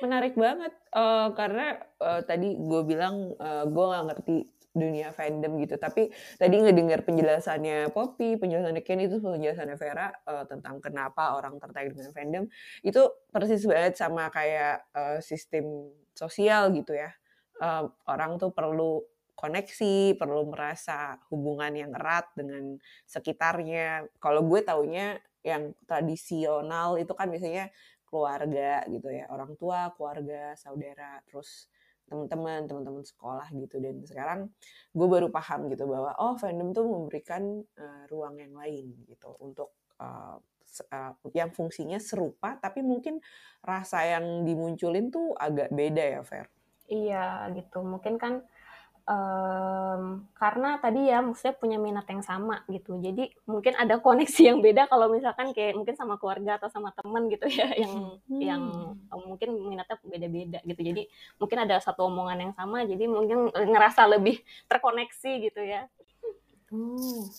Menarik 0.06 0.38
banget, 0.38 0.70
uh, 0.94 1.34
karena, 1.34 1.82
uh, 1.98 2.22
tadi 2.22 2.54
gue 2.54 2.82
bilang, 2.86 3.34
uh, 3.42 3.66
gue 3.66 3.84
nggak 3.90 4.04
ngerti 4.06 4.36
dunia 4.76 5.10
fandom 5.10 5.58
gitu, 5.58 5.80
tapi 5.80 6.12
tadi 6.38 6.62
ngedengar 6.62 7.02
penjelasannya 7.02 7.90
Poppy, 7.90 8.38
penjelasannya 8.38 8.86
Ken, 8.86 9.02
itu 9.02 9.18
penjelasannya 9.18 9.74
Vera, 9.74 10.14
uh, 10.30 10.46
tentang 10.46 10.78
kenapa 10.78 11.34
orang 11.34 11.58
tertarik 11.58 11.90
dengan 11.90 12.14
fandom, 12.14 12.44
itu 12.86 13.02
persis 13.34 13.66
banget 13.66 13.98
sama 13.98 14.30
kayak, 14.30 14.86
uh, 14.94 15.18
sistem 15.18 15.90
sosial 16.14 16.70
gitu 16.70 16.94
ya. 16.94 17.10
Uh, 17.58 17.90
orang 18.06 18.38
tuh 18.38 18.54
perlu 18.54 19.02
koneksi, 19.36 20.16
perlu 20.16 20.48
merasa 20.48 21.20
hubungan 21.28 21.72
yang 21.72 21.92
erat 21.92 22.30
dengan 22.32 22.80
sekitarnya. 23.04 24.08
Kalau 24.16 24.44
gue 24.44 24.60
taunya 24.64 25.20
yang 25.44 25.76
tradisional 25.84 26.96
itu 26.96 27.12
kan 27.12 27.30
biasanya 27.30 27.68
keluarga 28.16 28.80
gitu 28.88 29.12
ya 29.12 29.28
orang 29.28 29.52
tua 29.60 29.92
keluarga 29.92 30.56
saudara 30.56 31.20
terus 31.28 31.68
teman-teman 32.06 32.64
teman-teman 32.70 33.04
sekolah 33.04 33.50
gitu. 33.52 33.82
Dan 33.82 34.00
sekarang 34.06 34.48
gue 34.94 35.06
baru 35.10 35.28
paham 35.28 35.68
gitu 35.68 35.84
bahwa 35.84 36.14
oh 36.22 36.38
fandom 36.38 36.72
tuh 36.72 36.86
memberikan 36.86 37.60
uh, 37.76 38.02
ruang 38.08 38.38
yang 38.40 38.54
lain 38.54 38.94
gitu 39.10 39.34
untuk 39.42 39.74
uh, 40.00 40.38
uh, 40.94 41.12
yang 41.34 41.50
fungsinya 41.50 41.98
serupa 41.98 42.56
tapi 42.62 42.80
mungkin 42.80 43.18
rasa 43.60 44.06
yang 44.06 44.46
dimunculin 44.46 45.10
tuh 45.10 45.34
agak 45.34 45.68
beda 45.74 46.04
ya 46.18 46.22
Fer? 46.22 46.46
Iya 46.86 47.50
gitu. 47.58 47.82
Mungkin 47.82 48.14
kan 48.22 48.46
um, 49.06 50.26
karena 50.34 50.76
tadi 50.82 51.08
ya 51.08 51.22
maksudnya 51.22 51.54
punya 51.56 51.78
minat 51.78 52.06
yang 52.10 52.22
sama 52.22 52.66
gitu. 52.68 52.98
Jadi 52.98 53.30
mungkin 53.46 53.78
ada 53.78 53.98
koneksi 54.04 54.42
yang 54.52 54.58
beda 54.60 54.90
kalau 54.90 55.08
misalkan 55.08 55.54
kayak 55.54 55.78
mungkin 55.78 55.94
sama 55.94 56.18
keluarga 56.20 56.58
atau 56.60 56.68
sama 56.68 56.92
teman 56.92 57.30
gitu 57.30 57.46
ya 57.48 57.70
yang 57.82 57.94
hmm. 58.28 58.40
yang 58.42 58.62
um, 59.08 59.22
mungkin 59.34 59.56
minatnya 59.56 59.96
beda-beda 60.02 60.58
gitu. 60.66 60.80
Jadi 60.82 61.02
mungkin 61.40 61.58
ada 61.62 61.78
satu 61.80 62.10
omongan 62.10 62.50
yang 62.50 62.54
sama 62.54 62.84
jadi 62.84 63.04
mungkin 63.08 63.50
ngerasa 63.50 64.04
lebih 64.10 64.42
terkoneksi 64.70 65.32
gitu 65.50 65.62
ya. 65.62 65.86
Oh, 66.74 67.30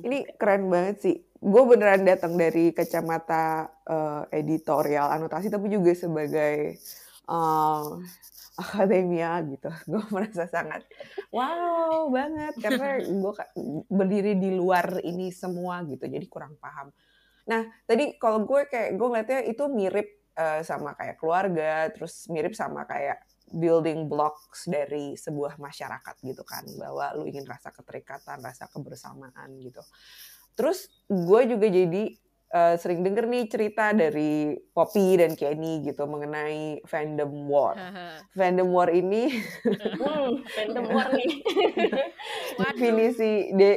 ini 0.00 0.24
keren 0.40 0.72
banget 0.72 0.96
sih. 1.04 1.16
Gue 1.36 1.62
beneran 1.68 2.08
datang 2.08 2.40
dari 2.40 2.72
kacamata 2.72 3.68
uh, 3.84 4.24
editorial 4.32 5.12
anotasi, 5.12 5.52
tapi 5.52 5.68
juga 5.68 5.92
sebagai 5.92 6.80
uh, 7.28 8.00
akademia 8.62 9.40
gitu. 9.48 9.70
Gue 9.90 10.04
merasa 10.12 10.44
sangat 10.48 10.84
wow 11.32 12.08
banget 12.12 12.54
karena 12.60 13.00
gue 13.00 13.32
berdiri 13.88 14.32
di 14.36 14.52
luar 14.52 15.00
ini 15.00 15.32
semua 15.32 15.80
gitu, 15.88 16.04
jadi 16.04 16.26
kurang 16.28 16.56
paham. 16.60 16.92
Nah 17.48 17.64
tadi 17.88 18.16
kalau 18.20 18.44
gue 18.44 18.68
kayak 18.68 18.94
gue 19.00 19.06
ngeliatnya 19.08 19.40
itu 19.48 19.64
mirip 19.72 20.08
uh, 20.36 20.60
sama 20.60 20.92
kayak 20.96 21.16
keluarga, 21.16 21.88
terus 21.90 22.28
mirip 22.28 22.52
sama 22.52 22.84
kayak 22.84 23.24
building 23.52 24.08
blocks 24.08 24.64
dari 24.64 25.12
sebuah 25.16 25.60
masyarakat 25.60 26.14
gitu 26.24 26.40
kan, 26.44 26.64
bahwa 26.80 27.12
lu 27.20 27.28
ingin 27.28 27.44
rasa 27.44 27.68
keterikatan, 27.68 28.40
rasa 28.40 28.68
kebersamaan 28.68 29.60
gitu. 29.60 29.84
Terus 30.52 30.88
gue 31.08 31.40
juga 31.48 31.66
jadi 31.68 32.16
uh, 32.52 32.74
sering 32.76 33.00
denger 33.00 33.24
nih 33.26 33.48
cerita 33.48 33.90
dari 33.96 34.54
Poppy 34.76 35.18
dan 35.18 35.32
Kenny 35.34 35.82
gitu 35.82 36.04
mengenai 36.04 36.84
fandom 36.84 37.48
war. 37.48 37.74
fandom 38.36 38.68
war 38.70 38.92
ini 38.92 39.32
hmm, 39.98 40.44
fandom 40.52 40.86
war 40.92 41.08
nih. 41.16 41.40
definisi 42.60 43.32
de, 43.56 43.70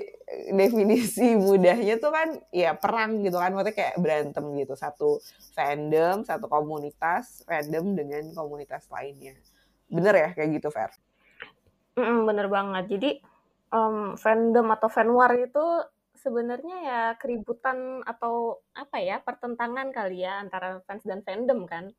definisi 0.51 1.33
mudahnya 1.39 1.95
tuh 1.97 2.11
kan 2.11 2.29
ya 2.51 2.75
perang 2.75 3.23
gitu 3.23 3.39
kan 3.39 3.55
maksudnya 3.55 3.75
kayak 3.75 3.95
berantem 3.97 4.45
gitu 4.59 4.73
satu 4.75 5.23
fandom 5.55 6.27
satu 6.27 6.51
komunitas 6.51 7.43
fandom 7.47 7.95
dengan 7.95 8.31
komunitas 8.35 8.87
lainnya 8.91 9.35
bener 9.87 10.13
ya 10.13 10.29
kayak 10.33 10.59
gitu 10.59 10.69
Fer? 10.73 10.91
Mm, 11.95 12.27
bener 12.27 12.47
banget 12.51 12.85
jadi 12.91 13.09
um, 13.71 14.19
fandom 14.19 14.67
atau 14.75 14.89
fan 14.91 15.09
war 15.13 15.31
itu 15.35 15.63
sebenarnya 16.25 16.77
ya 16.81 17.01
keributan 17.21 18.01
atau 18.01 18.65
apa 18.73 18.97
ya, 18.97 19.21
pertentangan 19.21 19.93
kali 19.93 20.25
ya 20.25 20.41
antara 20.41 20.81
fans 20.89 21.05
dan 21.05 21.21
fandom 21.21 21.69
kan, 21.69 21.93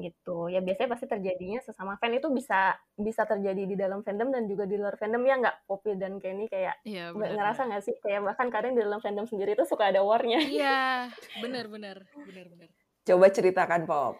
gitu. 0.00 0.48
Ya 0.48 0.64
biasanya 0.64 0.96
pasti 0.96 1.04
terjadinya 1.04 1.60
sesama 1.60 2.00
fan 2.00 2.16
itu 2.16 2.32
bisa 2.32 2.72
bisa 2.96 3.28
terjadi 3.28 3.68
di 3.68 3.76
dalam 3.76 4.00
fandom 4.00 4.32
dan 4.32 4.48
juga 4.48 4.64
di 4.64 4.80
luar 4.80 4.96
fandom 4.96 5.20
ya 5.28 5.36
nggak? 5.36 5.68
Poppy 5.68 6.00
dan 6.00 6.16
Kenny 6.16 6.48
kayak 6.48 6.80
Iya, 6.88 7.12
ngerasa 7.12 7.68
nggak 7.68 7.84
sih 7.84 7.94
kayak 8.00 8.24
bahkan 8.24 8.48
kadang 8.48 8.72
di 8.72 8.80
dalam 8.80 9.04
fandom 9.04 9.28
sendiri 9.28 9.52
itu 9.52 9.68
suka 9.68 9.92
ada 9.92 10.00
war-nya. 10.00 10.40
Iya, 10.40 11.12
bener 11.44 11.68
bener, 11.68 12.08
bener 12.24 12.46
bener. 12.48 12.68
Coba 13.04 13.28
ceritakan 13.28 13.84
Pop. 13.84 14.16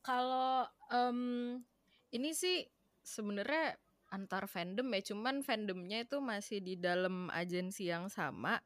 Kalau, 0.00 0.64
um, 0.88 1.60
ini 2.16 2.32
sih 2.32 2.64
sebenarnya 3.04 3.76
antar 4.10 4.50
fandom 4.50 4.90
ya 4.90 5.00
cuman 5.06 5.46
fandomnya 5.46 6.02
itu 6.02 6.18
masih 6.18 6.58
di 6.58 6.74
dalam 6.74 7.30
agensi 7.30 7.86
yang 7.86 8.10
sama 8.10 8.58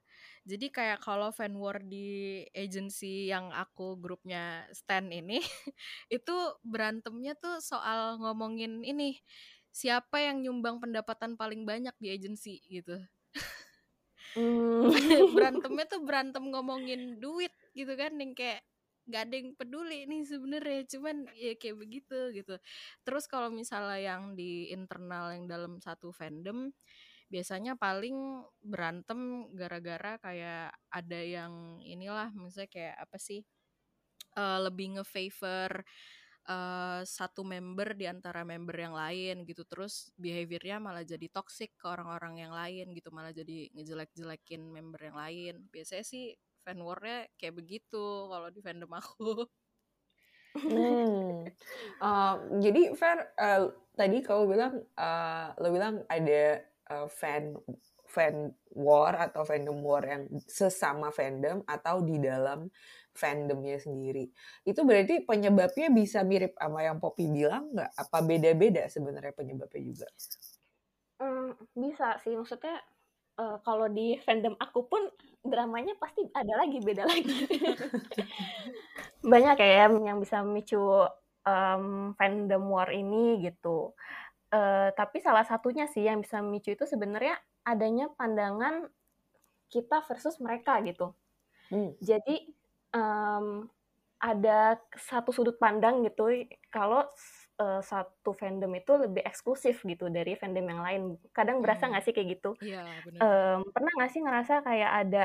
jadi 0.45 0.67
kayak 0.69 1.01
kalau 1.01 1.33
fan 1.33 1.57
war 1.57 1.81
di 1.81 2.45
agensi 2.53 3.33
yang 3.33 3.49
aku 3.49 3.97
grupnya 3.97 4.69
stand 4.77 5.09
ini 5.09 5.41
itu 6.13 6.37
berantemnya 6.61 7.33
tuh 7.41 7.65
soal 7.65 8.21
ngomongin 8.21 8.85
ini 8.85 9.17
siapa 9.75 10.21
yang 10.21 10.45
nyumbang 10.45 10.79
pendapatan 10.79 11.35
paling 11.35 11.65
banyak 11.65 11.97
di 11.99 12.09
agensi 12.13 12.61
gitu 12.69 13.01
mm. 14.37 14.93
berantemnya 15.35 15.89
tuh 15.89 16.05
berantem 16.05 16.45
ngomongin 16.53 17.19
duit 17.19 17.51
gitu 17.73 17.97
kan 17.97 18.15
yang 18.21 18.37
kayak 18.37 18.63
nggak 19.05 19.23
ada 19.29 19.35
yang 19.37 19.51
peduli 19.53 20.09
nih 20.09 20.25
sebenarnya 20.25 20.81
cuman 20.89 21.29
ya 21.37 21.53
kayak 21.61 21.77
begitu 21.77 22.33
gitu 22.33 22.57
terus 23.05 23.29
kalau 23.29 23.53
misalnya 23.53 24.01
yang 24.01 24.33
di 24.33 24.73
internal 24.73 25.29
yang 25.37 25.45
dalam 25.45 25.77
satu 25.77 26.09
fandom 26.09 26.73
biasanya 27.29 27.75
paling 27.75 28.45
berantem 28.61 29.49
gara-gara 29.57 30.21
kayak 30.21 30.71
ada 30.93 31.21
yang 31.21 31.81
inilah 31.83 32.31
misalnya 32.37 32.71
kayak 32.71 32.97
apa 33.01 33.17
sih 33.17 33.41
uh, 34.37 34.59
lebih 34.67 34.99
nge-favor 34.99 35.83
uh, 36.49 37.01
satu 37.05 37.43
member 37.43 37.97
di 37.97 38.07
antara 38.09 38.45
member 38.45 38.77
yang 38.77 38.95
lain 38.95 39.45
gitu. 39.49 39.65
Terus 39.65 40.13
behaviornya 40.19 40.79
malah 40.83 41.05
jadi 41.05 41.27
toxic 41.33 41.75
ke 41.77 41.87
orang-orang 41.89 42.45
yang 42.45 42.53
lain 42.53 42.93
gitu 42.93 43.09
malah 43.15 43.33
jadi 43.33 43.71
ngejelek-jelekin 43.73 44.63
member 44.69 45.01
yang 45.01 45.17
lain. 45.19 45.55
Biasanya 45.73 46.05
sih 46.05 46.35
fan 46.65 46.81
warnya 46.81 47.29
kayak 47.37 47.61
begitu 47.61 48.05
kalau 48.29 48.49
di 48.49 48.61
fandom 48.65 48.93
aku. 48.93 49.45
Hmm. 50.55 51.51
Uh, 51.99 52.35
jadi 52.65 52.95
Fer, 52.95 53.35
uh, 53.37 53.75
tadi 53.99 54.23
kau 54.23 54.47
bilang, 54.47 54.87
uh, 54.97 55.51
lo 55.59 55.69
bilang 55.75 56.07
ada 56.07 56.63
uh, 56.91 57.09
fan 57.09 57.55
fan 58.05 58.53
war 58.77 59.17
atau 59.19 59.43
fandom 59.43 59.81
war 59.83 60.05
yang 60.07 60.31
sesama 60.47 61.11
fandom 61.11 61.67
atau 61.67 62.05
di 62.05 62.23
dalam 62.23 62.71
fandomnya 63.11 63.79
sendiri. 63.83 64.31
Itu 64.63 64.87
berarti 64.87 65.27
penyebabnya 65.27 65.91
bisa 65.91 66.23
mirip 66.23 66.55
sama 66.55 66.87
yang 66.87 67.03
Poppy 67.03 67.27
bilang 67.27 67.75
nggak? 67.75 67.91
Apa 67.99 68.23
beda-beda 68.23 68.87
sebenarnya 68.87 69.35
penyebabnya 69.35 69.83
juga? 69.83 70.09
Hmm, 71.19 71.55
bisa 71.75 72.19
sih, 72.23 72.35
maksudnya 72.35 72.79
uh, 73.39 73.59
kalau 73.63 73.87
di 73.91 74.19
fandom 74.23 74.55
aku 74.59 74.87
pun 74.87 75.03
dramanya 75.43 75.95
pasti 75.99 76.27
ada 76.35 76.55
lagi 76.59 76.79
beda 76.83 77.07
lagi. 77.07 77.39
Banyak 79.33 79.57
ya 79.59 79.89
yang 79.91 80.19
bisa 80.21 80.43
memicu 80.43 81.07
um, 81.47 82.13
fandom 82.19 82.65
war 82.67 82.91
ini 82.91 83.47
gitu. 83.47 83.95
Uh, 84.55 84.95
tapi 84.95 85.19
salah 85.19 85.43
satunya 85.43 85.91
sih 85.91 86.07
yang 86.07 86.23
bisa 86.23 86.39
memicu 86.39 86.79
itu 86.79 86.87
sebenarnya 86.87 87.35
adanya 87.67 88.07
pandangan 88.15 88.87
kita 89.67 89.99
versus 90.07 90.39
mereka 90.39 90.79
gitu. 90.87 91.11
Hmm. 91.75 91.99
Jadi 91.99 92.55
um, 92.95 93.67
ada 94.23 94.79
satu 94.95 95.35
sudut 95.35 95.59
pandang 95.59 96.07
gitu 96.07 96.31
kalau 96.71 97.03
uh, 97.59 97.83
satu 97.83 98.31
fandom 98.31 98.71
itu 98.79 98.95
lebih 98.95 99.27
eksklusif 99.27 99.83
gitu 99.83 100.07
dari 100.07 100.39
fandom 100.39 100.71
yang 100.71 100.83
lain. 100.87 101.03
Kadang 101.35 101.59
berasa 101.59 101.91
nggak 101.91 101.99
hmm. 101.99 102.07
sih 102.07 102.15
kayak 102.15 102.29
gitu? 102.39 102.51
Iya 102.63 102.87
benar. 103.11 103.21
Um, 103.27 103.61
pernah 103.75 103.93
nggak 103.99 104.11
sih 104.15 104.23
ngerasa 104.23 104.55
kayak 104.63 104.91
ada 105.03 105.25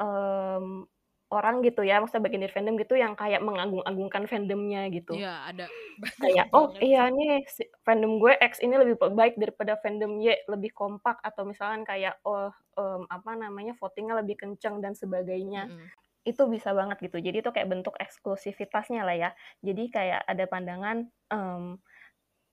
um, 0.00 0.88
orang 1.30 1.62
gitu 1.62 1.86
ya, 1.86 2.02
maksudnya 2.02 2.26
bagian 2.26 2.42
dari 2.42 2.54
fandom 2.54 2.74
gitu 2.76 2.98
yang 2.98 3.14
kayak 3.14 3.38
mengagung-agungkan 3.40 4.26
fandomnya 4.26 4.90
gitu. 4.90 5.14
Iya, 5.14 5.34
ada. 5.46 5.66
Kayak, 6.22 6.50
oh 6.50 6.74
iya 6.82 7.06
nih 7.06 7.46
fandom 7.86 8.18
gue 8.18 8.34
X 8.40 8.58
ini 8.64 8.74
lebih 8.74 8.98
baik 8.98 9.38
daripada 9.38 9.78
fandom 9.78 10.18
Y, 10.18 10.34
lebih 10.50 10.74
kompak 10.74 11.22
atau 11.22 11.46
misalkan 11.46 11.86
kayak 11.86 12.18
oh 12.26 12.50
um, 12.74 13.04
apa 13.06 13.36
namanya 13.36 13.76
votingnya 13.78 14.18
lebih 14.18 14.42
kenceng 14.42 14.82
dan 14.82 14.98
sebagainya. 14.98 15.70
Mm 15.70 15.76
-hmm. 15.78 15.88
Itu 16.26 16.50
bisa 16.50 16.74
banget 16.74 16.98
gitu. 17.04 17.22
Jadi 17.22 17.46
itu 17.46 17.50
kayak 17.54 17.68
bentuk 17.70 17.94
eksklusivitasnya 18.00 19.06
lah 19.06 19.16
ya. 19.16 19.30
Jadi 19.62 19.92
kayak 19.92 20.26
ada 20.26 20.44
pandangan 20.50 21.06
um, 21.30 21.78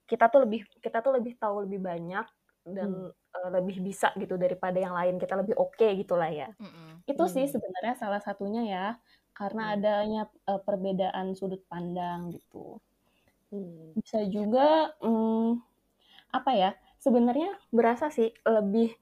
kita 0.07 0.31
tuh 0.31 0.47
lebih 0.47 0.63
kita 0.79 1.03
tuh 1.03 1.19
lebih 1.19 1.35
tahu 1.35 1.67
lebih 1.67 1.83
banyak 1.83 2.25
dan 2.75 2.89
hmm 2.91 3.27
uh, 3.43 3.49
lebih 3.53 3.81
bisa 3.85 4.09
gitu 4.17 4.35
daripada 4.35 4.77
yang 4.77 4.95
lain, 4.97 5.21
kita 5.21 5.37
lebih 5.37 5.55
oke 5.57 5.77
okay 5.77 5.93
gitulah 5.97 6.29
ya. 6.29 6.49
Mm-hmm. 6.57 6.89
Itu 7.05 7.23
sih 7.29 7.45
sebenarnya 7.45 7.95
salah 7.97 8.21
satunya 8.21 8.63
ya, 8.65 8.85
karena 9.37 9.63
mm. 9.63 9.73
adanya 9.77 10.21
uh, 10.49 10.61
perbedaan 10.61 11.37
sudut 11.37 11.61
pandang 11.69 12.33
gitu. 12.33 12.81
Mm. 13.53 13.97
Bisa 14.01 14.19
juga, 14.27 14.91
um, 15.03 15.61
apa 16.33 16.51
ya, 16.53 16.71
sebenarnya 17.01 17.53
berasa 17.69 18.09
sih 18.09 18.33
lebih 18.43 18.93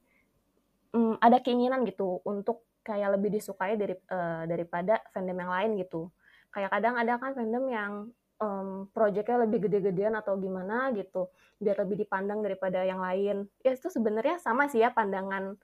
um, 0.92 1.16
ada 1.18 1.40
keinginan 1.40 1.82
gitu 1.88 2.20
untuk 2.28 2.64
kayak 2.86 3.18
lebih 3.18 3.34
disukai 3.34 3.74
dari 3.74 3.98
uh, 4.14 4.46
daripada 4.46 5.02
fandom 5.10 5.36
yang 5.42 5.52
lain 5.52 5.70
gitu. 5.82 6.12
Kayak 6.54 6.70
kadang 6.72 6.94
ada 6.96 7.18
kan 7.18 7.34
fandom 7.34 7.64
yang 7.66 7.92
um, 8.40 8.88
proyeknya 8.92 9.48
lebih 9.48 9.68
gede-gedean 9.68 10.14
atau 10.18 10.36
gimana 10.36 10.92
gitu, 10.92 11.32
biar 11.60 11.84
lebih 11.84 12.06
dipandang 12.06 12.44
daripada 12.44 12.84
yang 12.84 13.00
lain. 13.00 13.48
Ya 13.64 13.74
itu 13.74 13.88
sebenarnya 13.88 14.40
sama 14.40 14.68
sih 14.68 14.84
ya 14.84 14.92
pandangan, 14.92 15.56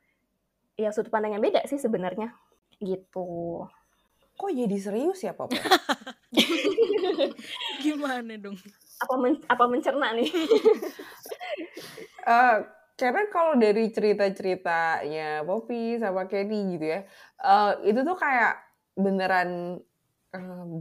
ya 0.76 0.92
sudut 0.92 1.12
pandang 1.12 1.36
yang 1.36 1.44
beda 1.44 1.64
sih 1.68 1.80
sebenarnya, 1.80 2.32
gitu. 2.80 3.64
Kok 4.32 4.50
jadi 4.50 4.76
serius 4.80 5.20
ya, 5.20 5.36
Papa? 5.36 5.52
Gimana 7.84 8.32
dong? 8.40 8.56
Apa 9.04 9.14
men 9.20 9.36
apa 9.46 9.64
mencerna 9.68 10.16
nih? 10.16 10.30
uh, 12.24 12.64
karena 12.96 13.22
kalau 13.28 13.58
dari 13.58 13.92
cerita-ceritanya 13.92 15.44
Poppy 15.44 16.00
sama 16.00 16.24
Kenny 16.30 16.78
gitu 16.78 16.86
ya, 16.86 17.00
uh, 17.44 17.76
itu 17.84 18.00
tuh 18.00 18.16
kayak 18.16 18.62
beneran 18.96 19.82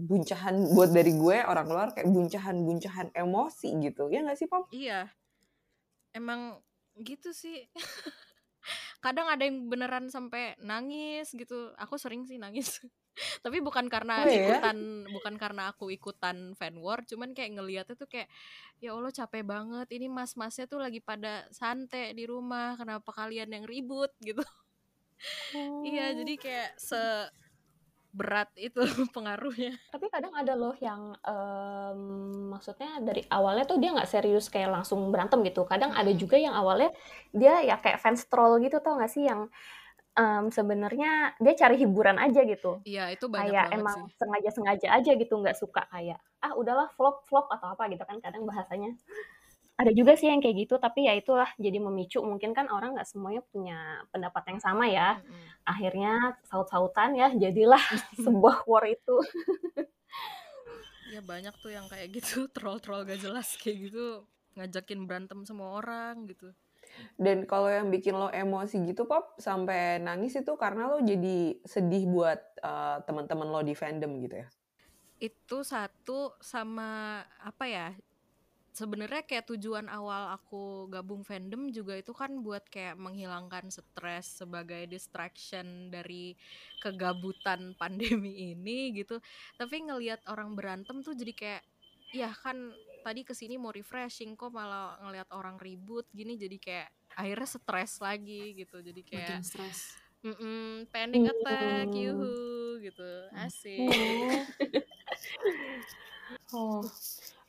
buncahan 0.08 0.56
buat 0.72 0.96
dari 0.96 1.12
gue 1.12 1.38
orang 1.44 1.68
luar 1.68 1.88
kayak 1.92 2.08
buncahan-buncahan 2.08 3.12
emosi 3.12 3.76
gitu. 3.84 4.08
Ya 4.08 4.24
nggak 4.24 4.40
sih, 4.40 4.48
Pom? 4.48 4.64
Iya. 4.72 5.12
Emang 6.16 6.64
gitu 6.96 7.36
sih. 7.36 7.68
Kadang 9.04 9.28
ada 9.28 9.44
yang 9.44 9.68
beneran 9.68 10.08
sampai 10.08 10.56
nangis 10.64 11.36
gitu. 11.36 11.76
Aku 11.76 12.00
sering 12.00 12.24
sih 12.24 12.40
nangis. 12.40 12.80
Tapi 13.44 13.60
bukan 13.60 13.92
karena 13.92 14.24
oh, 14.24 14.32
iya? 14.32 14.56
ikutan 14.56 15.04
bukan 15.12 15.36
karena 15.36 15.64
aku 15.76 15.92
ikutan 15.92 16.56
fan 16.56 16.80
war, 16.80 17.04
cuman 17.04 17.36
kayak 17.36 17.60
ngeliatnya 17.60 18.00
tuh 18.00 18.08
kayak 18.08 18.32
ya 18.80 18.96
Allah 18.96 19.12
capek 19.12 19.44
banget. 19.44 19.88
Ini 19.92 20.08
mas-masnya 20.08 20.64
tuh 20.72 20.80
lagi 20.80 21.04
pada 21.04 21.44
santai 21.52 22.16
di 22.16 22.24
rumah. 22.24 22.80
Kenapa 22.80 23.12
kalian 23.12 23.52
yang 23.52 23.66
ribut 23.68 24.16
gitu? 24.28 24.46
Oh. 25.54 25.86
iya, 25.86 26.16
jadi 26.18 26.34
kayak 26.40 26.70
se 26.82 26.98
berat 28.12 28.52
itu 28.60 28.80
pengaruhnya. 29.16 29.76
Tapi 29.92 30.06
kadang 30.12 30.36
ada 30.36 30.54
loh 30.56 30.76
yang 30.80 31.16
um, 31.24 32.00
maksudnya 32.52 33.00
dari 33.00 33.24
awalnya 33.32 33.64
tuh 33.64 33.80
dia 33.80 33.96
nggak 33.96 34.12
serius 34.12 34.52
kayak 34.52 34.72
langsung 34.72 35.08
berantem 35.10 35.40
gitu. 35.48 35.64
Kadang 35.64 35.96
hmm. 35.96 36.02
ada 36.04 36.12
juga 36.16 36.36
yang 36.36 36.54
awalnya 36.54 36.92
dia 37.32 37.64
ya 37.64 37.80
kayak 37.80 38.04
fans 38.04 38.28
troll 38.28 38.60
gitu 38.60 38.84
tau 38.84 39.00
gak 39.00 39.12
sih 39.12 39.26
yang 39.26 39.48
um, 40.20 40.52
sebenarnya 40.52 41.36
dia 41.40 41.54
cari 41.56 41.76
hiburan 41.80 42.20
aja 42.20 42.44
gitu. 42.44 42.84
Iya 42.84 43.16
itu 43.16 43.32
banyak 43.32 43.72
kayak 43.72 43.78
emang 43.80 44.12
sengaja-sengaja 44.20 44.88
aja 44.92 45.12
gitu 45.16 45.34
nggak 45.40 45.58
suka 45.58 45.88
kayak 45.92 46.20
ah 46.44 46.58
udahlah 46.58 46.90
flop 46.98 47.24
flop 47.30 47.48
atau 47.54 47.72
apa 47.72 47.88
gitu 47.94 48.04
kan 48.04 48.18
kadang 48.20 48.44
bahasanya 48.44 48.98
ada 49.82 49.92
juga 49.98 50.14
sih 50.14 50.30
yang 50.30 50.38
kayak 50.38 50.70
gitu 50.70 50.78
tapi 50.78 51.10
ya 51.10 51.18
itulah 51.18 51.50
jadi 51.58 51.82
memicu 51.82 52.22
mungkin 52.22 52.54
kan 52.54 52.70
orang 52.70 52.94
nggak 52.94 53.10
semuanya 53.10 53.42
punya 53.50 54.06
pendapat 54.14 54.54
yang 54.54 54.60
sama 54.62 54.86
ya. 54.86 55.18
Mm-hmm. 55.18 55.50
akhirnya 55.62 56.14
saut-sautan 56.46 57.18
ya 57.18 57.34
jadilah 57.34 57.82
sebuah 58.24 58.70
war 58.70 58.86
itu. 58.86 59.18
Ya 61.10 61.22
banyak 61.26 61.54
tuh 61.60 61.74
yang 61.74 61.90
kayak 61.90 62.14
gitu 62.14 62.46
troll-troll 62.56 63.10
gak 63.10 63.20
jelas 63.20 63.58
kayak 63.58 63.90
gitu 63.90 64.22
ngajakin 64.54 65.10
berantem 65.10 65.42
semua 65.50 65.82
orang 65.82 66.30
gitu. 66.30 66.54
Dan 67.16 67.48
kalau 67.48 67.72
yang 67.72 67.88
bikin 67.88 68.14
lo 68.14 68.28
emosi 68.30 68.84
gitu 68.84 69.08
pop 69.08 69.40
sampai 69.40 69.98
nangis 70.04 70.36
itu 70.36 70.54
karena 70.60 70.92
lo 70.92 71.00
jadi 71.00 71.56
sedih 71.64 72.04
buat 72.06 72.40
uh, 72.62 73.00
teman-teman 73.08 73.48
lo 73.48 73.64
di 73.64 73.74
fandom 73.74 74.12
gitu 74.22 74.44
ya? 74.44 74.48
Itu 75.18 75.64
satu 75.64 76.36
sama 76.44 77.24
apa 77.40 77.66
ya 77.66 77.88
sebenarnya 78.72 79.28
kayak 79.28 79.52
tujuan 79.52 79.92
awal 79.92 80.32
aku 80.32 80.88
gabung 80.88 81.28
fandom 81.28 81.68
juga 81.76 82.00
itu 82.00 82.16
kan 82.16 82.40
buat 82.40 82.64
kayak 82.72 82.96
menghilangkan 82.96 83.68
stres 83.68 84.40
sebagai 84.40 84.88
distraction 84.88 85.92
dari 85.92 86.40
kegabutan 86.80 87.76
pandemi 87.82 88.56
ini 88.56 88.96
gitu. 88.96 89.20
Tapi 89.60 89.92
ngelihat 89.92 90.24
orang 90.32 90.56
berantem 90.56 91.04
tuh 91.04 91.12
jadi 91.12 91.34
kayak 91.36 91.64
ya 92.12 92.32
kan 92.32 92.72
tadi 93.04 93.24
ke 93.24 93.32
sini 93.36 93.56
mau 93.56 93.72
refreshing 93.72 94.36
kok 94.36 94.52
malah 94.52 95.00
ngelihat 95.04 95.32
orang 95.32 95.56
ribut 95.60 96.04
gini 96.12 96.36
jadi 96.36 96.58
kayak 96.60 96.90
akhirnya 97.20 97.48
stres 97.52 98.00
lagi 98.00 98.56
gitu. 98.56 98.80
Jadi 98.80 99.02
kayak 99.04 99.44
makin 99.44 99.44
stres. 99.44 100.00
Mm 100.22 100.36
-mm, 100.38 100.70
panic 100.94 101.28
attack 101.28 101.92
yuhu 101.92 102.80
gitu. 102.80 103.12
Asik. 103.36 103.84
Oh. 106.56 106.88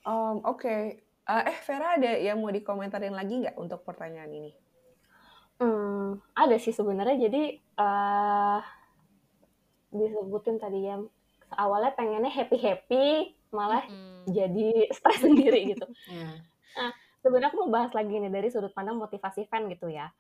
Um, 0.03 0.43
oke. 0.43 0.67
okay 0.67 0.99
Uh, 1.23 1.43
eh 1.47 1.59
Vera 1.63 1.95
ada 1.95 2.19
yang 2.19 2.43
mau 2.43 2.51
dikomentarin 2.51 3.15
lagi 3.15 3.39
nggak 3.47 3.55
untuk 3.55 3.87
pertanyaan 3.87 4.33
ini? 4.33 4.53
Hmm, 5.63 6.19
ada 6.35 6.59
sih 6.59 6.75
sebenarnya. 6.75 7.31
Jadi 7.31 7.43
uh, 7.79 8.59
disebutin 9.93 10.59
tadi 10.59 10.89
ya 10.89 10.99
awalnya 11.55 11.93
pengennya 11.93 12.33
happy 12.33 12.59
happy 12.59 13.07
malah 13.53 13.85
mm. 13.85 14.33
jadi 14.33 14.89
stres 14.91 15.23
sendiri 15.27 15.77
gitu. 15.77 15.87
Yeah. 16.09 16.41
Nah 16.75 16.91
sebenarnya 17.23 17.55
aku 17.55 17.59
mau 17.69 17.71
bahas 17.71 17.93
lagi 17.95 18.19
nih 18.19 18.33
dari 18.33 18.49
sudut 18.51 18.75
pandang 18.75 18.99
motivasi 18.99 19.47
fan 19.47 19.71
gitu 19.71 19.93
ya. 19.93 20.11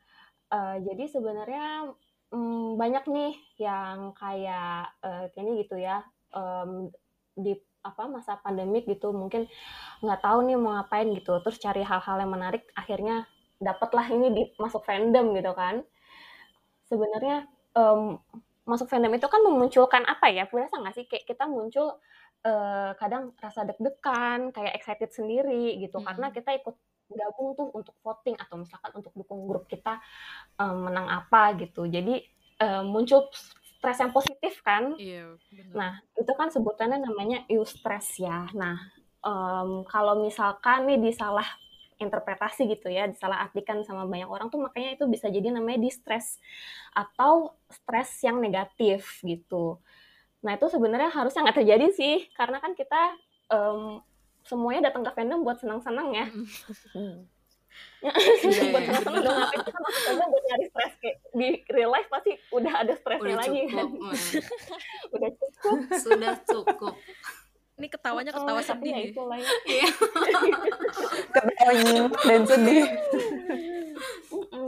Uh, 0.52 0.78
jadi 0.84 1.08
sebenarnya 1.08 1.90
um, 2.30 2.76
banyak 2.76 3.04
nih 3.08 3.32
yang 3.58 4.12
kayak 4.14 4.92
uh, 5.00 5.26
kayaknya 5.32 5.52
gitu 5.64 5.76
ya 5.80 6.04
um, 6.36 6.92
di 7.34 7.56
apa 7.82 8.06
masa 8.06 8.38
pandemik 8.38 8.86
gitu 8.86 9.10
mungkin 9.10 9.50
nggak 10.00 10.20
tahu 10.22 10.38
nih 10.46 10.56
mau 10.58 10.78
ngapain 10.78 11.10
gitu 11.12 11.38
terus 11.42 11.58
cari 11.58 11.82
hal-hal 11.82 12.16
yang 12.22 12.30
menarik 12.30 12.66
akhirnya 12.78 13.26
dapatlah 13.62 14.06
ini 14.10 14.26
di, 14.34 14.42
masuk 14.58 14.82
fandom 14.82 15.32
gitu 15.38 15.52
kan. 15.54 15.86
Sebenarnya 16.90 17.46
um, 17.78 18.18
masuk 18.66 18.90
fandom 18.90 19.14
itu 19.14 19.26
kan 19.30 19.40
memunculkan 19.46 20.02
apa 20.04 20.28
ya? 20.28 20.50
Berasa 20.50 20.82
nggak 20.82 20.94
sih 20.98 21.06
kayak 21.06 21.24
kita 21.24 21.46
muncul 21.46 22.02
uh, 22.44 22.90
kadang 22.98 23.32
rasa 23.38 23.62
deg-degan, 23.64 24.50
kayak 24.50 24.74
excited 24.74 25.14
sendiri 25.14 25.78
gitu 25.78 26.02
hmm. 26.02 26.06
karena 26.10 26.26
kita 26.34 26.50
ikut 26.58 26.76
gabung 27.12 27.52
tuh 27.54 27.68
untuk 27.76 27.96
voting 28.00 28.36
atau 28.40 28.56
misalkan 28.56 28.92
untuk 28.96 29.12
dukung 29.12 29.44
grup 29.44 29.68
kita 29.70 30.02
um, 30.58 30.90
menang 30.90 31.06
apa 31.06 31.54
gitu. 31.62 31.86
Jadi 31.86 32.18
um, 32.60 32.90
muncul 32.90 33.30
stres 33.82 33.98
yang 33.98 34.14
positif 34.14 34.62
kan. 34.62 34.94
Iya, 34.94 35.34
benar. 35.50 35.74
Nah, 35.74 35.92
itu 36.14 36.32
kan 36.38 36.54
sebutannya 36.54 37.02
namanya 37.02 37.42
eustress 37.50 38.14
ya. 38.22 38.46
Nah, 38.54 38.78
um, 39.26 39.82
kalau 39.90 40.22
misalkan 40.22 40.86
nih 40.86 41.02
disalah 41.02 41.58
interpretasi 41.98 42.70
gitu 42.70 42.86
ya, 42.86 43.10
disalah 43.10 43.42
artikan 43.42 43.82
sama 43.82 44.06
banyak 44.06 44.30
orang 44.30 44.54
tuh 44.54 44.62
makanya 44.62 44.94
itu 44.94 45.10
bisa 45.10 45.26
jadi 45.26 45.50
namanya 45.50 45.82
distress 45.82 46.38
atau 46.94 47.58
stres 47.66 48.22
yang 48.22 48.38
negatif 48.38 49.18
gitu. 49.26 49.82
Nah 50.46 50.54
itu 50.54 50.66
sebenarnya 50.70 51.10
harusnya 51.10 51.42
nggak 51.46 51.58
terjadi 51.62 51.86
sih, 51.90 52.16
karena 52.38 52.62
kan 52.62 52.78
kita 52.78 53.18
um, 53.50 53.98
semuanya 54.46 54.90
datang 54.90 55.06
ke 55.06 55.10
fandom 55.14 55.42
buat 55.42 55.58
senang-senang 55.58 56.08
ya. 56.14 56.26
Hmm. 58.02 58.10
buat 58.74 58.82
senang-senang 58.82 59.22
udah 59.22 59.32
ngapain 59.38 59.62
kita 59.62 59.78
masuk 59.78 60.00
fandom 60.02 60.28
buat 60.28 60.44
nyari 60.50 60.64
stres 60.66 60.94
kayak 60.98 61.16
di 61.32 61.48
real 61.70 61.90
life 61.94 62.08
pasti 62.10 62.32
udah 62.50 62.72
ada 62.82 62.92
stresnya 62.98 63.36
lagi 63.38 63.60
kan. 63.70 63.86
udah 65.14 65.30
cukup. 65.38 65.76
Sudah 66.02 66.34
cukup. 66.42 66.94
Ini 67.78 67.88
ketawanya 67.88 68.32
ketawa 68.34 68.60
oh, 68.60 68.64
sedih. 68.66 68.92
Ya 68.92 69.02
itu 69.06 69.22
ya. 69.22 69.50
Iya. 69.66 69.88
ketawa 71.34 71.72
dan 72.26 72.42
sedih. 72.44 72.84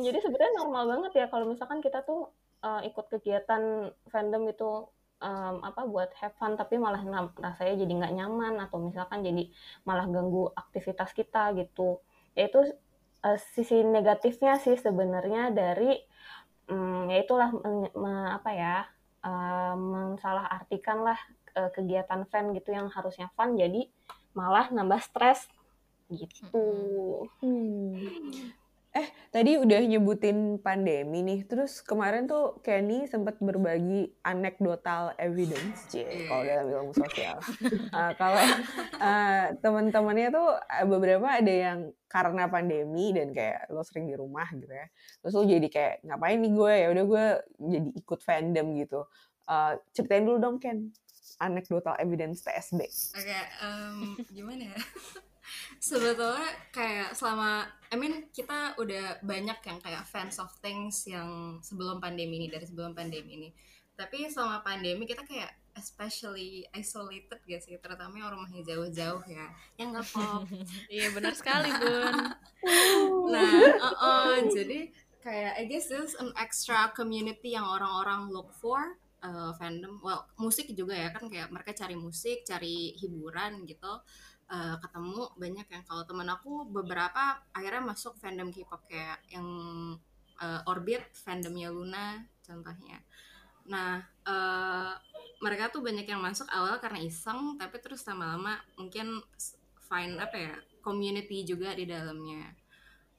jadi 0.04 0.18
sebenarnya 0.20 0.52
normal 0.60 0.84
banget 0.84 1.12
ya 1.24 1.26
kalau 1.32 1.48
misalkan 1.48 1.80
kita 1.80 2.04
tuh 2.04 2.28
uh, 2.60 2.80
ikut 2.84 3.06
kegiatan 3.08 3.92
fandom 4.12 4.48
itu 4.52 4.88
um, 5.24 5.56
apa 5.64 5.88
buat 5.88 6.10
have 6.20 6.36
fun 6.36 6.56
tapi 6.60 6.76
malah 6.76 7.00
rasanya 7.40 7.74
jadi 7.84 7.92
nggak 7.92 8.14
nyaman 8.20 8.54
atau 8.60 8.78
misalkan 8.80 9.24
jadi 9.24 9.48
malah 9.88 10.04
ganggu 10.08 10.52
aktivitas 10.52 11.16
kita 11.16 11.56
gitu 11.56 12.00
yaitu 12.34 12.74
uh, 13.24 13.38
sisi 13.56 13.80
negatifnya 13.80 14.60
sih 14.60 14.76
sebenarnya 14.76 15.50
dari 15.50 15.96
um, 16.68 17.08
ya 17.08 17.18
itulah 17.24 17.50
men, 17.50 17.88
me, 17.96 18.12
apa 18.30 18.50
ya 18.52 18.76
uh, 19.24 19.74
mensalah 19.74 20.46
artikan 20.52 21.02
lah 21.02 21.18
uh, 21.56 21.72
kegiatan 21.72 22.28
fan 22.28 22.52
gitu 22.52 22.70
yang 22.76 22.92
harusnya 22.92 23.32
fun 23.32 23.56
jadi 23.56 23.88
malah 24.36 24.68
nambah 24.68 25.00
stres 25.00 25.48
gitu. 26.12 27.26
Hmm. 27.40 28.52
Eh, 28.94 29.10
tadi 29.34 29.58
udah 29.58 29.82
nyebutin 29.90 30.62
pandemi 30.62 31.26
nih. 31.26 31.42
Terus 31.50 31.82
kemarin 31.82 32.30
tuh 32.30 32.62
Kenny 32.62 33.10
sempat 33.10 33.42
berbagi 33.42 34.14
anekdotal 34.22 35.18
evidence, 35.18 35.90
cie, 35.90 36.06
iya. 36.06 36.30
kalau 36.30 36.42
dalam 36.46 36.66
ilmu 36.70 36.92
sosial. 36.94 37.42
uh, 37.90 38.14
kalau 38.22 38.38
uh, 39.02 39.50
teman-temannya 39.58 40.30
tuh 40.30 40.48
eh, 40.70 40.86
beberapa 40.86 41.26
ada 41.26 41.50
yang 41.50 41.90
karena 42.06 42.46
pandemi 42.46 43.10
dan 43.10 43.34
kayak 43.34 43.66
lo 43.74 43.82
sering 43.82 44.06
di 44.06 44.14
rumah 44.14 44.46
gitu 44.54 44.70
ya. 44.70 44.86
Terus 45.26 45.32
lo 45.34 45.42
jadi 45.42 45.66
kayak 45.66 45.94
ngapain 46.06 46.38
nih 46.38 46.52
gue 46.54 46.72
ya 46.78 46.86
udah 46.94 47.04
gue 47.10 47.24
jadi 47.66 47.88
ikut 47.98 48.20
fandom 48.22 48.66
gitu. 48.78 49.00
Uh, 49.50 49.74
ceritain 49.90 50.22
dulu 50.22 50.38
dong 50.38 50.56
Ken 50.62 50.94
anekdotal 51.42 51.98
evidence 51.98 52.46
TSB. 52.46 52.86
Oke, 53.18 53.26
okay, 53.26 53.42
um, 53.58 54.14
gimana 54.30 54.70
ya? 54.70 54.78
sebetulnya 55.84 56.48
kayak 56.72 57.12
selama 57.12 57.68
I 57.92 57.96
mean 58.00 58.32
kita 58.32 58.72
udah 58.80 59.20
banyak 59.20 59.60
yang 59.68 59.78
kayak 59.84 60.08
fans 60.08 60.40
of 60.40 60.48
things 60.64 61.04
yang 61.04 61.60
sebelum 61.60 62.00
pandemi 62.00 62.40
ini 62.40 62.48
dari 62.48 62.64
sebelum 62.64 62.96
pandemi 62.96 63.36
ini. 63.36 63.48
Tapi 63.92 64.26
selama 64.32 64.64
pandemi 64.64 65.04
kita 65.04 65.22
kayak 65.28 65.52
especially 65.76 66.64
isolated 66.72 67.38
gak 67.44 67.62
sih? 67.62 67.76
Terutama 67.78 68.16
yang 68.16 68.32
rumahnya 68.32 68.64
jauh-jauh 68.64 69.22
ya. 69.28 69.46
Yang 69.76 69.88
nggak 69.92 70.06
pop. 70.10 70.42
Iya 70.94 71.06
benar 71.12 71.34
sekali 71.36 71.68
bun. 71.68 72.16
Nah 73.34 73.52
uh 73.76 73.86
-uh, 73.92 74.34
jadi 74.48 74.88
kayak 75.20 75.52
I 75.60 75.64
guess 75.68 75.92
this 75.92 76.16
an 76.16 76.32
extra 76.40 76.96
community 76.96 77.52
yang 77.52 77.68
orang-orang 77.68 78.32
look 78.32 78.56
for 78.56 78.96
uh, 79.20 79.52
fandom. 79.60 80.00
Well 80.00 80.24
musik 80.40 80.72
juga 80.72 80.96
ya 80.96 81.12
kan 81.12 81.28
kayak 81.28 81.52
mereka 81.52 81.76
cari 81.76 81.94
musik 81.94 82.42
cari 82.48 82.96
hiburan 82.96 83.68
gitu 83.68 84.00
uh, 84.50 84.76
ketemu 84.80 85.30
banyak 85.36 85.66
yang 85.70 85.84
kalau 85.86 86.02
temen 86.04 86.28
aku 86.28 86.68
beberapa 86.68 87.40
akhirnya 87.54 87.82
masuk 87.94 88.16
fandom 88.20 88.52
K-pop 88.52 88.84
kayak 88.88 89.20
yang 89.32 89.48
uh, 90.40 90.70
Orbit 90.70 91.04
fandomnya 91.14 91.70
Luna 91.70 92.24
contohnya. 92.44 93.00
Nah 93.68 94.02
uh, 94.28 94.92
mereka 95.40 95.72
tuh 95.72 95.84
banyak 95.84 96.08
yang 96.08 96.20
masuk 96.20 96.48
awal 96.52 96.80
karena 96.80 97.00
iseng 97.04 97.56
tapi 97.60 97.80
terus 97.80 98.04
lama-lama 98.08 98.60
mungkin 98.80 99.20
find 99.84 100.16
apa 100.20 100.36
ya 100.36 100.54
community 100.84 101.44
juga 101.48 101.72
di 101.72 101.88
dalamnya. 101.88 102.52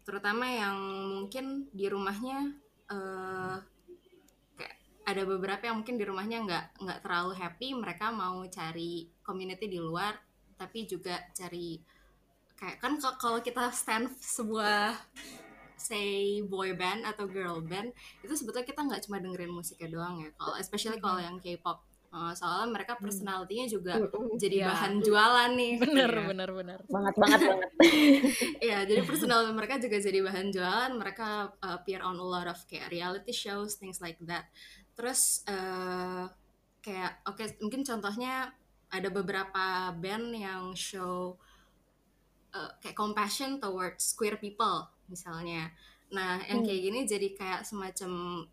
Terutama 0.05 0.45
yang 0.45 0.77
mungkin 1.17 1.69
di 1.73 1.89
rumahnya 1.89 2.53
uh, 2.93 3.57
kayak 4.53 4.77
ada 5.05 5.23
beberapa 5.25 5.65
yang 5.65 5.81
mungkin 5.81 5.97
di 5.97 6.05
rumahnya 6.05 6.37
nggak 6.45 6.65
nggak 6.85 6.99
terlalu 7.01 7.33
happy 7.33 7.73
mereka 7.73 8.13
mau 8.13 8.45
cari 8.45 9.09
community 9.25 9.65
di 9.65 9.81
luar 9.81 10.13
tapi 10.55 10.87
juga 10.87 11.19
cari 11.35 11.79
kayak 12.55 12.79
kan 12.79 12.95
kalau 13.19 13.39
kita 13.43 13.67
stand 13.75 14.11
sebuah 14.15 14.95
say 15.75 16.39
boy 16.47 16.71
band 16.73 17.03
atau 17.03 17.27
girl 17.27 17.59
band 17.59 17.91
itu 18.23 18.33
sebetulnya 18.33 18.65
kita 18.65 18.81
nggak 18.87 19.01
cuma 19.05 19.19
dengerin 19.19 19.51
musiknya 19.51 19.91
doang 19.91 20.23
ya 20.23 20.29
kalau 20.39 20.55
especially 20.55 20.97
kalau 21.03 21.19
yang 21.19 21.35
K-pop 21.37 21.83
uh, 22.15 22.31
soalnya 22.31 22.71
mereka 22.71 22.95
hmm. 22.95 23.03
personalitinya 23.03 23.67
juga 23.67 23.93
mm. 23.99 24.39
jadi 24.39 24.57
yeah. 24.63 24.69
bahan 24.71 24.93
jualan 25.03 25.51
nih 25.59 25.73
bener 25.83 26.11
ya. 26.15 26.25
bener 26.31 26.49
bener 26.55 26.79
banget 26.87 27.15
banget 27.19 27.41
banget 27.43 27.69
ya 28.71 28.77
jadi 28.87 29.01
personal 29.03 29.51
mereka 29.51 29.75
juga 29.83 29.97
jadi 29.99 30.19
bahan 30.23 30.47
jualan 30.55 30.91
mereka 30.95 31.51
uh, 31.59 31.75
appear 31.75 31.99
on 31.99 32.15
a 32.15 32.25
lot 32.25 32.47
of 32.47 32.57
kayak 32.71 32.87
reality 32.87 33.35
shows 33.35 33.75
things 33.75 33.99
like 33.99 34.17
that 34.23 34.47
terus 34.95 35.43
uh, 35.51 36.31
kayak 36.79 37.19
oke 37.27 37.35
okay, 37.35 37.51
mungkin 37.59 37.83
contohnya 37.83 38.55
ada 38.91 39.09
beberapa 39.09 39.91
band 39.97 40.35
yang 40.35 40.63
show 40.77 41.35
uh, 42.55 42.71
kayak 42.79 42.95
compassion 42.95 43.59
towards 43.59 44.13
queer 44.15 44.37
people 44.39 44.87
misalnya. 45.11 45.69
Nah, 46.13 46.41
yang 46.47 46.61
kayak 46.61 46.79
hmm. 46.81 46.87
gini 46.91 46.99
jadi 47.09 47.27
kayak 47.33 47.61
semacam 47.65 48.45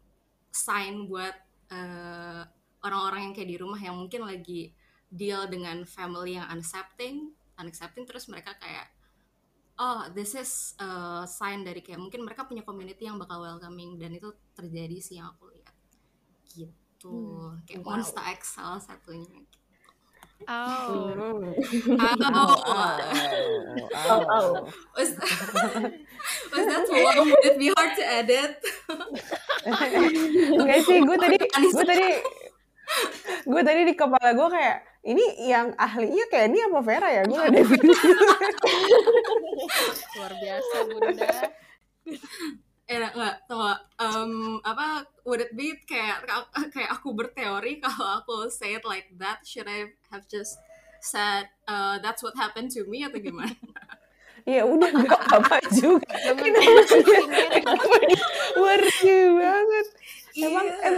sign 0.52 1.08
buat 1.08 1.32
eh, 1.72 2.42
orang-orang 2.84 3.30
yang 3.30 3.34
kayak 3.36 3.50
di 3.52 3.56
rumah 3.56 3.80
yang 3.80 3.96
mungkin 3.96 4.28
lagi 4.28 4.72
deal 5.08 5.48
dengan 5.48 5.84
family 5.84 6.36
yang 6.36 6.48
unaccepting, 6.48 7.32
unaccepting 7.56 8.04
terus 8.04 8.28
mereka 8.28 8.56
kayak 8.60 8.88
oh 9.80 10.08
this 10.12 10.36
is 10.36 10.76
a 10.80 11.24
sign 11.24 11.64
dari 11.64 11.80
kayak 11.80 12.00
mungkin 12.00 12.24
mereka 12.28 12.44
punya 12.44 12.60
community 12.60 13.08
yang 13.08 13.16
bakal 13.16 13.40
welcoming 13.40 13.96
dan 13.96 14.12
itu 14.12 14.28
terjadi 14.52 14.96
sih 15.00 15.16
yang 15.16 15.32
aku 15.32 15.48
lihat 15.48 15.74
gitu 16.52 17.16
hmm. 17.48 17.64
kayak 17.64 17.80
wow. 17.80 17.96
Monster 17.96 18.24
X 18.36 18.60
salah 18.60 18.82
satunya 18.82 19.32
gitu. 19.32 19.61
Oh. 20.48 21.12
Oh. 21.98 22.56
Oh. 24.08 24.22
oh. 24.26 24.48
Was, 24.96 25.10
was 26.52 26.64
that 26.66 26.84
long? 26.88 27.26
Would 27.30 27.44
it 27.44 27.58
be 27.58 27.68
hard 27.74 27.92
to 27.98 28.04
edit? 28.04 28.56
Enggak 30.58 30.80
sih, 30.86 30.98
gue 31.02 31.16
tadi, 31.18 31.38
gue 31.40 31.84
tadi, 31.84 32.08
gue 33.46 33.62
tadi 33.62 33.80
di 33.86 33.94
kepala 33.94 34.30
gue 34.34 34.48
kayak, 34.50 34.76
ini 35.06 35.24
yang 35.46 35.74
ahlinya 35.78 36.24
kayak 36.30 36.50
ini 36.50 36.58
apa 36.66 36.78
Vera 36.82 37.08
ya? 37.10 37.22
Gue 37.26 37.42
ada 37.42 37.60
Luar 40.14 40.32
biasa 40.38 40.76
Bunda 40.90 41.30
eh 42.92 42.98
nggak 42.98 43.48
tunggu 43.48 43.72
um, 44.02 44.60
apa 44.66 45.06
would 45.32 45.40
it 45.40 45.56
be? 45.56 45.72
Kayak 45.88 46.28
kayak 46.68 46.92
aku 46.92 47.16
berteori 47.16 47.80
kalau 47.80 48.20
aku 48.20 48.52
say 48.52 48.76
it 48.76 48.84
like 48.84 49.08
that 49.16 49.40
should 49.48 49.64
I 49.64 49.96
have 50.12 50.28
just 50.28 50.60
said 51.00 51.48
uh, 51.64 51.96
that's 52.04 52.20
what 52.20 52.36
happened 52.36 52.68
to 52.76 52.84
me 52.84 53.08
atau 53.08 53.16
gimana? 53.16 53.56
Ya 54.42 54.66
udah 54.66 54.90
nggak 54.90 55.22
apa 55.38 55.62
juga 55.70 56.02
worry 58.58 59.22
banget. 59.38 59.86
Yeah. 60.34 60.50
emang 60.50 60.66
em, 60.82 60.94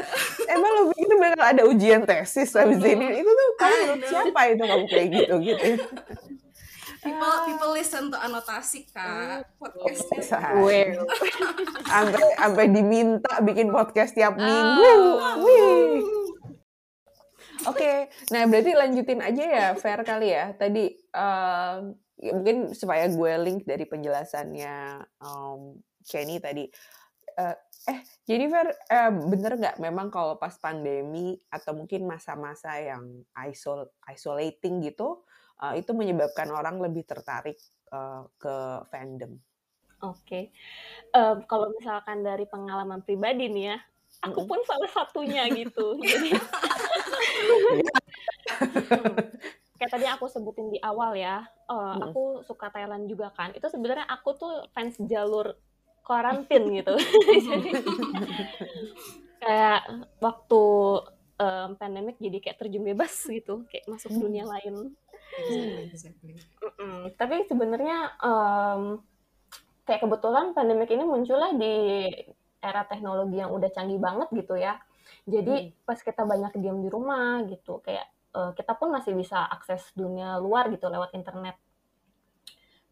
emang 0.49 0.71
lo 0.73 0.83
begitu 0.89 1.13
bakal 1.21 1.45
ada 1.53 1.63
ujian 1.69 2.09
tesis 2.09 2.57
habis 2.57 2.81
ini? 2.81 3.21
Itu 3.21 3.29
tuh 3.29 3.51
kan 3.61 4.01
siapa 4.01 4.41
itu 4.49 4.65
kamu 4.65 4.87
kayak 4.89 5.09
gitu 5.13 5.35
gitu 5.45 5.69
people 7.05 7.29
ah. 7.29 7.45
people 7.45 7.71
listen 7.77 8.09
to 8.09 8.17
anotasi 8.17 8.89
kak 8.89 9.45
oh, 9.61 9.69
podcastnya 9.69 10.25
sampai 11.93 12.25
sampai 12.41 12.67
diminta 12.73 13.33
bikin 13.45 13.69
podcast 13.69 14.17
tiap 14.17 14.35
minggu 14.41 14.93
oh. 15.21 16.25
Oke, 17.65 17.81
okay. 17.81 17.99
nah 18.29 18.45
berarti 18.45 18.77
lanjutin 18.77 19.25
aja 19.25 19.41
ya, 19.41 19.67
fair 19.73 20.05
kali 20.05 20.37
ya. 20.37 20.53
Tadi 20.53 20.85
uh, 21.17 21.81
ya 22.21 22.31
mungkin 22.37 22.77
supaya 22.77 23.09
gue 23.09 23.33
link 23.41 23.65
dari 23.65 23.89
penjelasannya 23.89 25.01
um, 25.25 25.81
Kenny 26.05 26.45
tadi. 26.45 26.69
Uh, 27.41 27.57
eh 27.89 28.05
Jennifer, 28.29 28.69
uh, 28.69 29.13
bener 29.33 29.57
nggak 29.57 29.77
memang 29.81 30.13
kalau 30.13 30.37
pas 30.37 30.53
pandemi 30.61 31.41
atau 31.49 31.73
mungkin 31.73 32.05
masa-masa 32.05 32.77
yang 32.77 33.25
isol 33.49 33.89
isolating 34.13 34.85
gitu, 34.85 35.25
uh, 35.65 35.73
itu 35.73 35.97
menyebabkan 35.97 36.53
orang 36.53 36.77
lebih 36.85 37.09
tertarik 37.09 37.57
uh, 37.89 38.29
ke 38.37 38.85
fandom? 38.93 39.41
Oke, 40.05 40.21
okay. 40.21 40.45
uh, 41.17 41.41
kalau 41.49 41.73
misalkan 41.73 42.21
dari 42.21 42.45
pengalaman 42.45 43.01
pribadi 43.01 43.49
nih 43.49 43.73
ya, 43.73 43.79
aku 44.21 44.45
pun 44.45 44.61
salah 44.69 44.91
satunya 44.93 45.49
gitu. 45.49 45.97
Jadi 46.05 46.31
kayak 49.81 49.91
tadi 50.01 50.07
aku 50.09 50.29
sebutin 50.29 50.69
di 50.73 50.79
awal 50.85 51.17
ya, 51.17 51.45
uh, 51.69 51.97
hmm. 51.97 52.05
aku 52.11 52.23
suka 52.45 52.69
Thailand 52.69 53.09
juga 53.09 53.33
kan. 53.33 53.57
Itu 53.57 53.69
sebenarnya 53.73 54.05
aku 54.09 54.37
tuh 54.37 54.55
fans 54.77 55.01
jalur 55.09 55.57
karantin 56.05 56.69
gitu. 56.69 56.95
jadi 57.55 57.71
kayak 59.41 59.81
waktu 60.21 60.63
um, 61.41 61.69
pandemik 61.81 62.17
jadi 62.21 62.39
kayak 62.45 62.59
terjun 62.61 62.85
bebas 62.85 63.13
gitu, 63.25 63.65
kayak 63.73 63.89
masuk 63.89 64.13
dunia 64.13 64.45
lain. 64.45 64.93
Exactly, 65.91 66.39
Mm 66.79 67.15
Tapi 67.19 67.37
sebenarnya 67.51 68.15
um, 68.23 69.03
kayak 69.85 70.01
kebetulan 70.05 70.55
pandemik 70.55 70.91
ini 70.91 71.05
muncullah 71.05 71.53
di 71.55 72.07
era 72.65 72.83
teknologi 72.89 73.37
yang 73.37 73.53
udah 73.53 73.69
canggih 73.69 74.01
banget 74.01 74.29
gitu 74.33 74.57
ya. 74.57 74.81
Jadi 75.29 75.73
hmm. 75.73 75.85
pas 75.85 76.01
kita 76.01 76.25
banyak 76.25 76.57
diam 76.61 76.81
di 76.81 76.89
rumah 76.89 77.45
gitu, 77.49 77.81
kayak 77.85 78.09
uh, 78.33 78.53
kita 78.57 78.73
pun 78.77 78.93
masih 78.93 79.13
bisa 79.13 79.45
akses 79.49 79.93
dunia 79.93 80.41
luar 80.41 80.73
gitu 80.73 80.89
lewat 80.89 81.13
internet. 81.13 81.57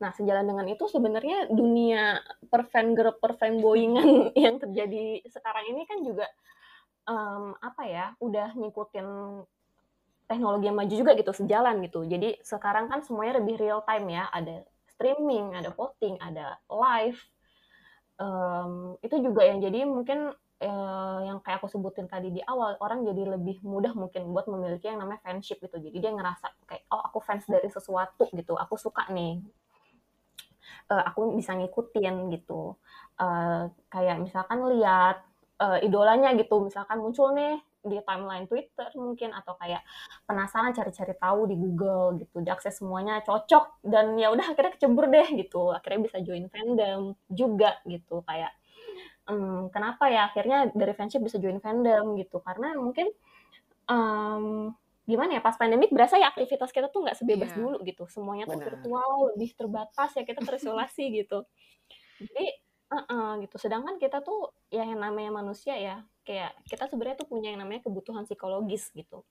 Nah, 0.03 0.11
sejalan 0.13 0.45
dengan 0.45 0.67
itu 0.67 0.85
sebenarnya 0.91 1.47
dunia 1.49 2.19
per 2.51 2.67
fan 2.69 2.93
girl, 2.93 3.17
per 3.17 3.39
fanboyingan 3.39 4.09
yang 4.45 4.59
terjadi 4.59 5.23
sekarang 5.31 5.73
ini 5.73 5.83
kan 5.87 6.03
juga 6.03 6.27
um, 7.07 7.55
apa 7.63 7.83
ya, 7.87 8.07
udah 8.19 8.53
ngikutin 8.59 9.09
teknologi 10.33 10.73
yang 10.73 10.79
maju 10.81 10.95
juga 10.97 11.12
gitu, 11.12 11.33
sejalan 11.37 11.85
gitu. 11.85 12.09
Jadi 12.09 12.40
sekarang 12.40 12.88
kan 12.88 13.05
semuanya 13.05 13.45
lebih 13.45 13.61
real 13.61 13.85
time 13.85 14.09
ya, 14.09 14.25
ada 14.33 14.64
streaming, 14.97 15.53
ada 15.53 15.68
voting, 15.77 16.16
ada 16.16 16.57
live. 16.73 17.21
Um, 18.16 18.97
itu 19.05 19.18
juga 19.21 19.45
yang 19.45 19.61
jadi 19.61 19.85
mungkin 19.85 20.33
uh, 20.62 21.18
yang 21.27 21.42
kayak 21.42 21.59
aku 21.59 21.68
sebutin 21.68 22.07
tadi 22.07 22.31
di 22.31 22.38
awal 22.47 22.79
orang 22.79 23.03
jadi 23.03 23.35
lebih 23.35 23.61
mudah 23.66 23.92
mungkin 23.99 24.31
buat 24.31 24.47
memiliki 24.47 24.88
yang 24.88 25.03
namanya 25.03 25.21
fanship 25.27 25.59
gitu. 25.59 25.77
Jadi 25.83 25.97
dia 25.99 26.12
ngerasa 26.14 26.55
kayak 26.71 26.87
oh 26.95 27.03
aku 27.03 27.18
fans 27.18 27.45
dari 27.51 27.66
sesuatu 27.66 28.31
gitu. 28.31 28.55
Aku 28.55 28.79
suka 28.79 29.11
nih. 29.11 29.42
Uh, 30.87 31.03
aku 31.03 31.35
bisa 31.35 31.59
ngikutin 31.59 32.31
gitu. 32.38 32.79
Uh, 33.18 33.68
kayak 33.90 34.23
misalkan 34.23 34.62
lihat 34.71 35.27
uh, 35.59 35.83
idolanya 35.83 36.31
gitu. 36.38 36.62
Misalkan 36.62 37.03
muncul 37.03 37.35
nih 37.35 37.59
di 37.83 37.99
timeline 38.07 38.47
Twitter 38.47 38.88
mungkin 38.95 39.35
atau 39.35 39.59
kayak 39.59 39.83
penasaran 40.25 40.71
cari-cari 40.71 41.14
tahu 41.18 41.51
di 41.51 41.57
Google 41.59 42.23
gitu. 42.23 42.40
Diakses 42.40 42.79
semuanya 42.79 43.18
cocok 43.27 43.83
dan 43.83 44.14
ya 44.16 44.31
udah 44.31 44.55
akhirnya 44.55 44.73
kecebur 44.79 45.11
deh 45.11 45.29
gitu. 45.35 45.75
Akhirnya 45.75 46.01
bisa 46.07 46.18
join 46.23 46.47
fandom 46.47 47.18
juga 47.27 47.83
gitu 47.85 48.23
kayak 48.23 48.55
um, 49.27 49.68
kenapa 49.71 50.09
ya 50.11 50.31
akhirnya 50.31 50.71
dari 50.73 50.95
fanship 50.95 51.23
bisa 51.23 51.42
join 51.42 51.59
fandom? 51.59 52.14
gitu. 52.18 52.38
Karena 52.42 52.75
mungkin 52.79 53.11
um, 53.90 54.73
gimana 55.03 55.38
ya 55.38 55.42
pas 55.42 55.59
pandemik 55.59 55.90
berasa 55.90 56.14
ya 56.14 56.31
aktivitas 56.31 56.71
kita 56.71 56.87
tuh 56.87 57.03
nggak 57.03 57.18
sebebas 57.18 57.51
yeah. 57.53 57.59
dulu 57.59 57.77
gitu. 57.83 58.05
Semuanya 58.07 58.47
tuh 58.47 58.62
virtual 58.62 59.35
lebih 59.35 59.51
terbatas 59.59 60.11
ya 60.14 60.23
kita 60.23 60.40
terisolasi 60.42 61.05
gitu. 61.23 61.42
Jadi 62.23 62.47
-uh, 63.01 63.41
gitu 63.41 63.57
sedangkan 63.57 63.97
kita 63.97 64.21
tuh 64.21 64.53
ya 64.69 64.85
yang 64.85 65.01
namanya 65.01 65.33
manusia 65.41 65.75
ya 65.79 66.05
kayak 66.27 66.53
kita 66.69 66.87
sebenarnya 66.91 67.25
tuh 67.25 67.29
punya 67.31 67.55
yang 67.55 67.61
namanya 67.65 67.89
kebutuhan 67.89 68.29
psikologis 68.29 68.93
gitu 68.93 69.25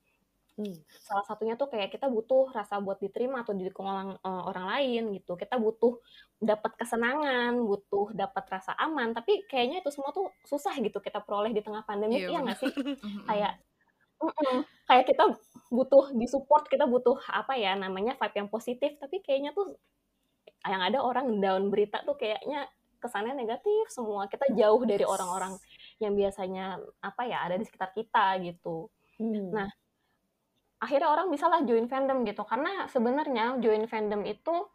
Hmm. 0.59 0.77
Salah 0.99 1.23
satunya 1.23 1.55
tuh 1.55 1.71
kayak 1.71 1.89
kita 1.95 2.11
butuh 2.11 2.51
rasa 2.51 2.83
buat 2.83 2.99
diterima 2.99 3.41
atau 3.41 3.55
didukung 3.55 3.87
orang, 3.87 4.19
uh, 4.19 4.43
orang 4.51 4.65
lain 4.77 5.15
gitu. 5.15 5.39
Kita 5.39 5.55
butuh 5.55 5.97
dapat 6.37 6.75
kesenangan, 6.75 7.55
butuh 7.63 8.11
dapat 8.11 8.43
rasa 8.51 8.75
aman, 8.75 9.15
tapi 9.15 9.47
kayaknya 9.47 9.79
itu 9.79 9.89
semua 9.89 10.11
tuh 10.11 10.27
susah 10.43 10.75
gitu 10.83 10.99
kita 10.99 11.23
peroleh 11.23 11.55
di 11.55 11.63
tengah 11.63 11.81
pandemi, 11.87 12.21
iya, 12.21 12.35
iya 12.35 12.39
nggak 12.43 12.59
sih? 12.59 12.71
kayak 13.29 13.57
mm 14.21 14.61
kayak 14.85 15.05
kita 15.07 15.23
butuh 15.73 16.13
disupport, 16.13 16.67
kita 16.67 16.85
butuh 16.85 17.17
apa 17.31 17.55
ya 17.57 17.73
namanya 17.73 18.19
vibe 18.19 18.45
yang 18.45 18.49
positif, 18.51 18.99
tapi 18.99 19.23
kayaknya 19.23 19.55
tuh 19.55 19.79
yang 20.67 20.83
ada 20.83 21.01
orang 21.01 21.41
down 21.41 21.73
berita 21.73 22.05
tuh 22.05 22.13
kayaknya 22.19 22.69
kesannya 23.01 23.33
negatif 23.33 23.89
semua. 23.89 24.29
Kita 24.29 24.53
jauh 24.53 24.81
dari 24.85 25.01
orang-orang 25.01 25.57
yang 25.97 26.13
biasanya 26.13 26.77
apa 27.01 27.21
ya 27.25 27.41
ada 27.49 27.57
di 27.57 27.65
sekitar 27.65 27.91
kita 27.97 28.37
gitu. 28.45 28.87
Hmm. 29.17 29.49
Nah, 29.49 29.69
akhirnya 30.81 31.09
orang 31.13 31.29
bisa 31.29 31.45
lah 31.45 31.61
join 31.61 31.85
fandom 31.85 32.25
gitu 32.25 32.41
karena 32.41 32.89
sebenarnya 32.89 33.61
join 33.61 33.85
fandom 33.85 34.25
itu 34.25 34.65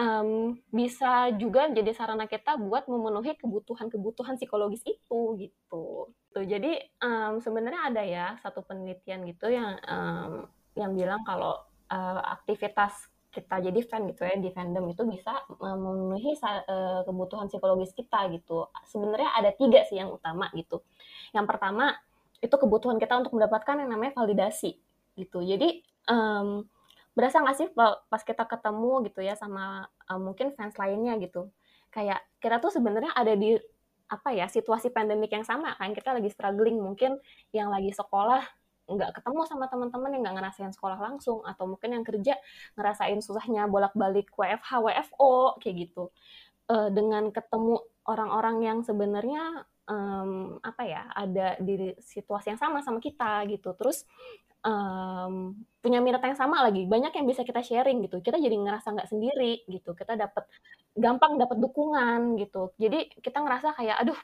um, 0.00 0.56
bisa 0.72 1.28
juga 1.36 1.68
jadi 1.68 1.92
sarana 1.92 2.24
kita 2.24 2.56
buat 2.56 2.88
memenuhi 2.88 3.36
kebutuhan-kebutuhan 3.36 4.40
psikologis 4.40 4.80
itu 4.88 5.20
gitu. 5.36 6.08
Tuh, 6.30 6.44
jadi 6.46 6.80
um, 7.04 7.42
sebenarnya 7.44 7.82
ada 7.92 8.02
ya 8.06 8.26
satu 8.40 8.64
penelitian 8.64 9.28
gitu 9.28 9.52
yang 9.52 9.76
um, 9.84 10.48
yang 10.78 10.96
bilang 10.96 11.20
kalau 11.28 11.60
uh, 11.92 12.20
aktivitas 12.40 13.09
kita 13.30 13.62
jadi 13.62 13.80
fan 13.86 14.10
gitu 14.10 14.26
ya 14.26 14.34
di 14.42 14.50
fandom 14.50 14.90
itu 14.90 15.06
bisa 15.06 15.46
memenuhi 15.62 16.34
uh, 16.42 17.06
kebutuhan 17.06 17.46
psikologis 17.46 17.94
kita 17.94 18.26
gitu. 18.34 18.66
Sebenarnya 18.90 19.30
ada 19.38 19.50
tiga 19.54 19.86
sih 19.86 20.02
yang 20.02 20.10
utama 20.10 20.50
gitu. 20.58 20.82
Yang 21.30 21.46
pertama 21.46 21.94
itu 22.42 22.50
kebutuhan 22.50 22.98
kita 22.98 23.20
untuk 23.22 23.38
mendapatkan 23.38 23.78
yang 23.78 23.90
namanya 23.92 24.12
validasi 24.18 24.76
gitu. 25.14 25.44
Jadi 25.46 25.86
um, 26.10 26.66
berasa 27.14 27.42
nggak 27.42 27.56
sih 27.58 27.68
pas 27.76 28.22
kita 28.22 28.46
ketemu 28.46 29.06
gitu 29.10 29.20
ya 29.22 29.38
sama 29.38 29.86
um, 30.10 30.30
mungkin 30.30 30.54
fans 30.54 30.74
lainnya 30.78 31.18
gitu, 31.18 31.50
kayak 31.90 32.22
kita 32.38 32.62
tuh 32.62 32.70
sebenarnya 32.70 33.12
ada 33.14 33.34
di 33.34 33.58
apa 34.10 34.34
ya 34.34 34.50
situasi 34.50 34.90
pandemik 34.90 35.30
yang 35.30 35.46
sama 35.46 35.78
kan 35.78 35.94
kita 35.94 36.10
lagi 36.10 36.34
struggling 36.34 36.82
mungkin 36.82 37.22
yang 37.54 37.70
lagi 37.70 37.94
sekolah 37.94 38.42
nggak 38.90 39.22
ketemu 39.22 39.40
sama 39.46 39.70
teman-teman 39.70 40.10
yang 40.12 40.22
nggak 40.26 40.36
ngerasain 40.42 40.72
sekolah 40.74 40.98
langsung 40.98 41.46
atau 41.46 41.70
mungkin 41.70 41.94
yang 41.94 42.04
kerja 42.04 42.34
ngerasain 42.74 43.18
susahnya 43.22 43.70
bolak-balik 43.70 44.30
WFH 44.34 44.70
WFO 44.82 45.58
kayak 45.62 45.76
gitu. 45.88 46.10
Uh, 46.70 46.86
dengan 46.90 47.34
ketemu 47.34 47.82
orang-orang 48.06 48.56
yang 48.62 48.78
sebenarnya 48.86 49.66
um, 49.90 50.62
apa 50.62 50.82
ya 50.86 51.02
ada 51.10 51.58
di 51.58 51.94
situasi 51.98 52.54
yang 52.54 52.60
sama 52.60 52.82
sama 52.82 53.02
kita 53.02 53.42
gitu. 53.50 53.74
Terus 53.74 54.06
um, 54.62 55.56
punya 55.80 55.98
minat 55.98 56.22
yang 56.22 56.38
sama 56.38 56.62
lagi 56.62 56.84
banyak 56.86 57.12
yang 57.16 57.26
bisa 57.26 57.42
kita 57.42 57.60
sharing 57.64 58.04
gitu. 58.06 58.22
Kita 58.22 58.36
jadi 58.38 58.54
ngerasa 58.54 58.94
nggak 58.94 59.10
sendiri 59.10 59.66
gitu. 59.66 59.96
Kita 59.98 60.14
dapat 60.14 60.46
gampang 60.94 61.40
dapat 61.40 61.58
dukungan 61.58 62.38
gitu. 62.38 62.72
Jadi 62.78 63.10
kita 63.18 63.42
ngerasa 63.42 63.74
kayak 63.76 63.96
aduh 64.06 64.18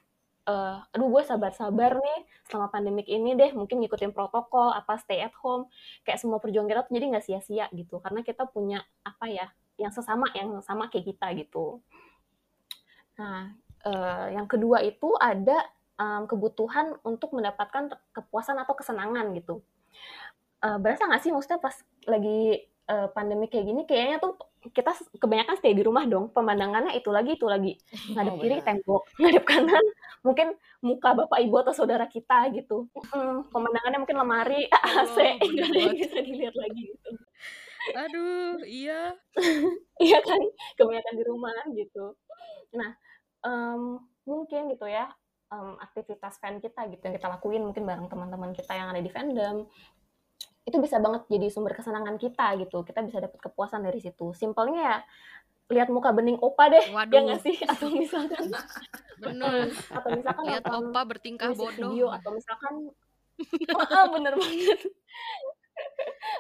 uh, 0.47 0.79
aduh 0.95 1.09
gue 1.11 1.23
sabar-sabar 1.27 1.99
nih 1.99 2.21
selama 2.47 2.71
pandemik 2.71 3.07
ini 3.11 3.35
deh 3.35 3.51
mungkin 3.53 3.83
ngikutin 3.83 4.15
protokol 4.15 4.73
apa 4.73 4.97
stay 5.03 5.21
at 5.21 5.35
home. 5.43 5.69
Kayak 6.07 6.23
semua 6.23 6.39
perjuangan 6.39 6.71
kita 6.71 6.81
tuh 6.87 6.95
jadi 6.95 7.07
nggak 7.13 7.25
sia-sia 7.27 7.67
gitu 7.75 7.99
karena 8.01 8.23
kita 8.23 8.47
punya 8.49 8.81
apa 9.03 9.27
ya 9.29 9.47
yang 9.77 9.93
sesama 9.93 10.31
yang 10.33 10.63
sama 10.65 10.89
kayak 10.89 11.13
kita 11.13 11.27
gitu. 11.37 11.83
Nah 13.21 13.53
uh, 13.85 14.27
yang 14.33 14.47
kedua 14.49 14.81
itu 14.81 15.13
ada 15.19 15.67
um, 16.01 16.25
kebutuhan 16.25 16.97
untuk 17.05 17.35
mendapatkan 17.37 17.93
kepuasan 18.15 18.57
atau 18.63 18.75
kesenangan 18.79 19.35
gitu. 19.37 19.61
Uh, 20.65 20.81
berasa 20.81 21.05
nggak 21.05 21.21
sih 21.21 21.31
maksudnya 21.35 21.61
pas 21.61 21.77
lagi 22.09 22.65
uh, 22.89 23.13
pandemi 23.13 23.51
kayak 23.51 23.67
gini 23.69 23.83
kayaknya 23.85 24.17
tuh 24.23 24.41
kita 24.73 24.93
kebanyakan 25.19 25.55
stay 25.59 25.75
di 25.75 25.83
rumah 25.85 26.07
dong. 26.07 26.31
Pemandangannya 26.31 26.97
itu 26.97 27.11
lagi 27.13 27.37
itu 27.39 27.47
lagi. 27.47 27.73
Ngadep 28.15 28.35
oh, 28.35 28.41
kiri 28.41 28.57
tembok. 28.63 29.03
Ngadep 29.21 29.45
kanan 29.45 29.85
mungkin 30.27 30.59
muka 30.83 31.15
bapak 31.15 31.39
ibu 31.43 31.55
atau 31.63 31.75
saudara 31.75 32.07
kita 32.11 32.51
gitu. 32.55 32.91
Hmm, 33.15 33.47
pemandangannya 33.51 33.99
mungkin 34.03 34.19
lemari 34.19 34.67
AC 34.71 35.17
oh, 35.43 35.49
nggak 35.55 35.69
ada 35.71 35.79
yang 35.79 35.95
bisa 35.95 36.19
dilihat 36.23 36.55
lagi 36.57 36.83
gitu. 36.91 37.11
Aduh 37.95 38.59
iya. 38.67 39.15
Iya 40.03 40.19
kan? 40.25 40.43
Kebanyakan 40.75 41.15
di 41.15 41.25
rumah 41.25 41.59
gitu. 41.75 42.19
Nah 42.75 42.91
um, 43.47 44.03
mungkin 44.27 44.75
gitu 44.75 44.91
ya 44.91 45.07
um, 45.53 45.79
aktivitas 45.79 46.39
fan 46.43 46.59
kita 46.59 46.87
gitu 46.91 47.03
yang 47.07 47.15
kita 47.15 47.29
lakuin 47.31 47.63
mungkin 47.63 47.87
bareng 47.87 48.11
teman-teman 48.11 48.51
kita 48.55 48.73
yang 48.75 48.91
ada 48.91 49.01
di 49.03 49.11
fandom 49.11 49.67
itu 50.67 50.77
bisa 50.83 50.99
banget 50.99 51.23
jadi 51.31 51.47
sumber 51.47 51.79
kesenangan 51.79 52.19
kita 52.19 52.59
gitu 52.59 52.83
kita 52.83 53.07
bisa 53.07 53.23
dapat 53.23 53.39
kepuasan 53.39 53.87
dari 53.87 54.03
situ 54.03 54.35
simpelnya 54.35 54.83
ya 54.83 54.97
lihat 55.71 55.91
muka 55.91 56.11
bening 56.15 56.39
opa 56.43 56.71
deh 56.71 56.85
ya 56.91 56.95
Waduh. 56.95 57.15
ya 57.15 57.21
nggak 57.23 57.43
sih 57.43 57.57
atau 57.63 57.87
misalkan 57.95 58.51
bener 59.23 59.71
atau 59.71 60.09
misalkan 60.11 60.45
lihat 60.51 60.65
opa 60.67 61.01
bertingkah 61.07 61.51
bodoh 61.55 61.95
video 61.95 62.11
atau 62.11 62.31
misalkan 62.35 62.75
oh, 63.79 64.07
bener 64.11 64.35
banget 64.35 64.81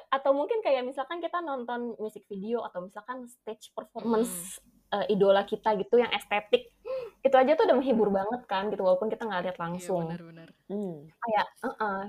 atau 0.08 0.32
mungkin 0.32 0.64
kayak 0.64 0.82
misalkan 0.82 1.20
kita 1.20 1.44
nonton 1.44 1.94
musik 2.00 2.24
video 2.26 2.64
atau 2.64 2.82
misalkan 2.88 3.28
stage 3.28 3.70
performance 3.76 4.58
hmm. 4.58 4.96
uh, 4.96 5.06
idola 5.12 5.44
kita 5.44 5.76
gitu 5.76 6.00
yang 6.00 6.10
estetik 6.10 6.72
itu 7.20 7.36
aja 7.36 7.52
tuh 7.52 7.68
udah 7.68 7.76
menghibur 7.76 8.08
banget 8.08 8.42
kan 8.48 8.72
gitu 8.72 8.80
walaupun 8.80 9.12
kita 9.12 9.28
nggak 9.28 9.42
lihat 9.44 9.58
Iya 9.60 9.64
langsung 9.68 10.08
benar-benar. 10.08 10.48
Hmm. 10.72 11.04
kayak 11.20 11.46
uh 11.68 12.08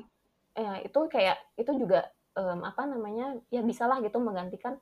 ya 0.57 0.81
itu 0.81 0.99
kayak 1.05 1.37
itu 1.53 1.69
juga 1.77 2.09
um, 2.33 2.65
apa 2.65 2.89
namanya 2.89 3.37
ya 3.53 3.61
bisalah 3.61 4.01
gitu 4.01 4.17
menggantikan 4.17 4.81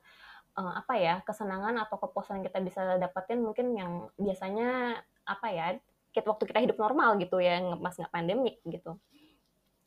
uh, 0.56 0.72
apa 0.80 0.96
ya 0.96 1.20
kesenangan 1.20 1.76
atau 1.84 2.00
kepuasan 2.00 2.40
kita 2.40 2.58
bisa 2.64 2.96
dapetin 2.96 3.44
mungkin 3.44 3.76
yang 3.76 4.08
biasanya 4.16 5.00
apa 5.28 5.46
ya 5.52 5.66
kita 6.16 6.32
waktu 6.32 6.48
kita 6.48 6.64
hidup 6.64 6.80
normal 6.80 7.20
gitu 7.20 7.36
ya 7.44 7.60
pas 7.76 7.92
nggak 7.92 8.12
pandemik 8.12 8.56
gitu. 8.64 8.96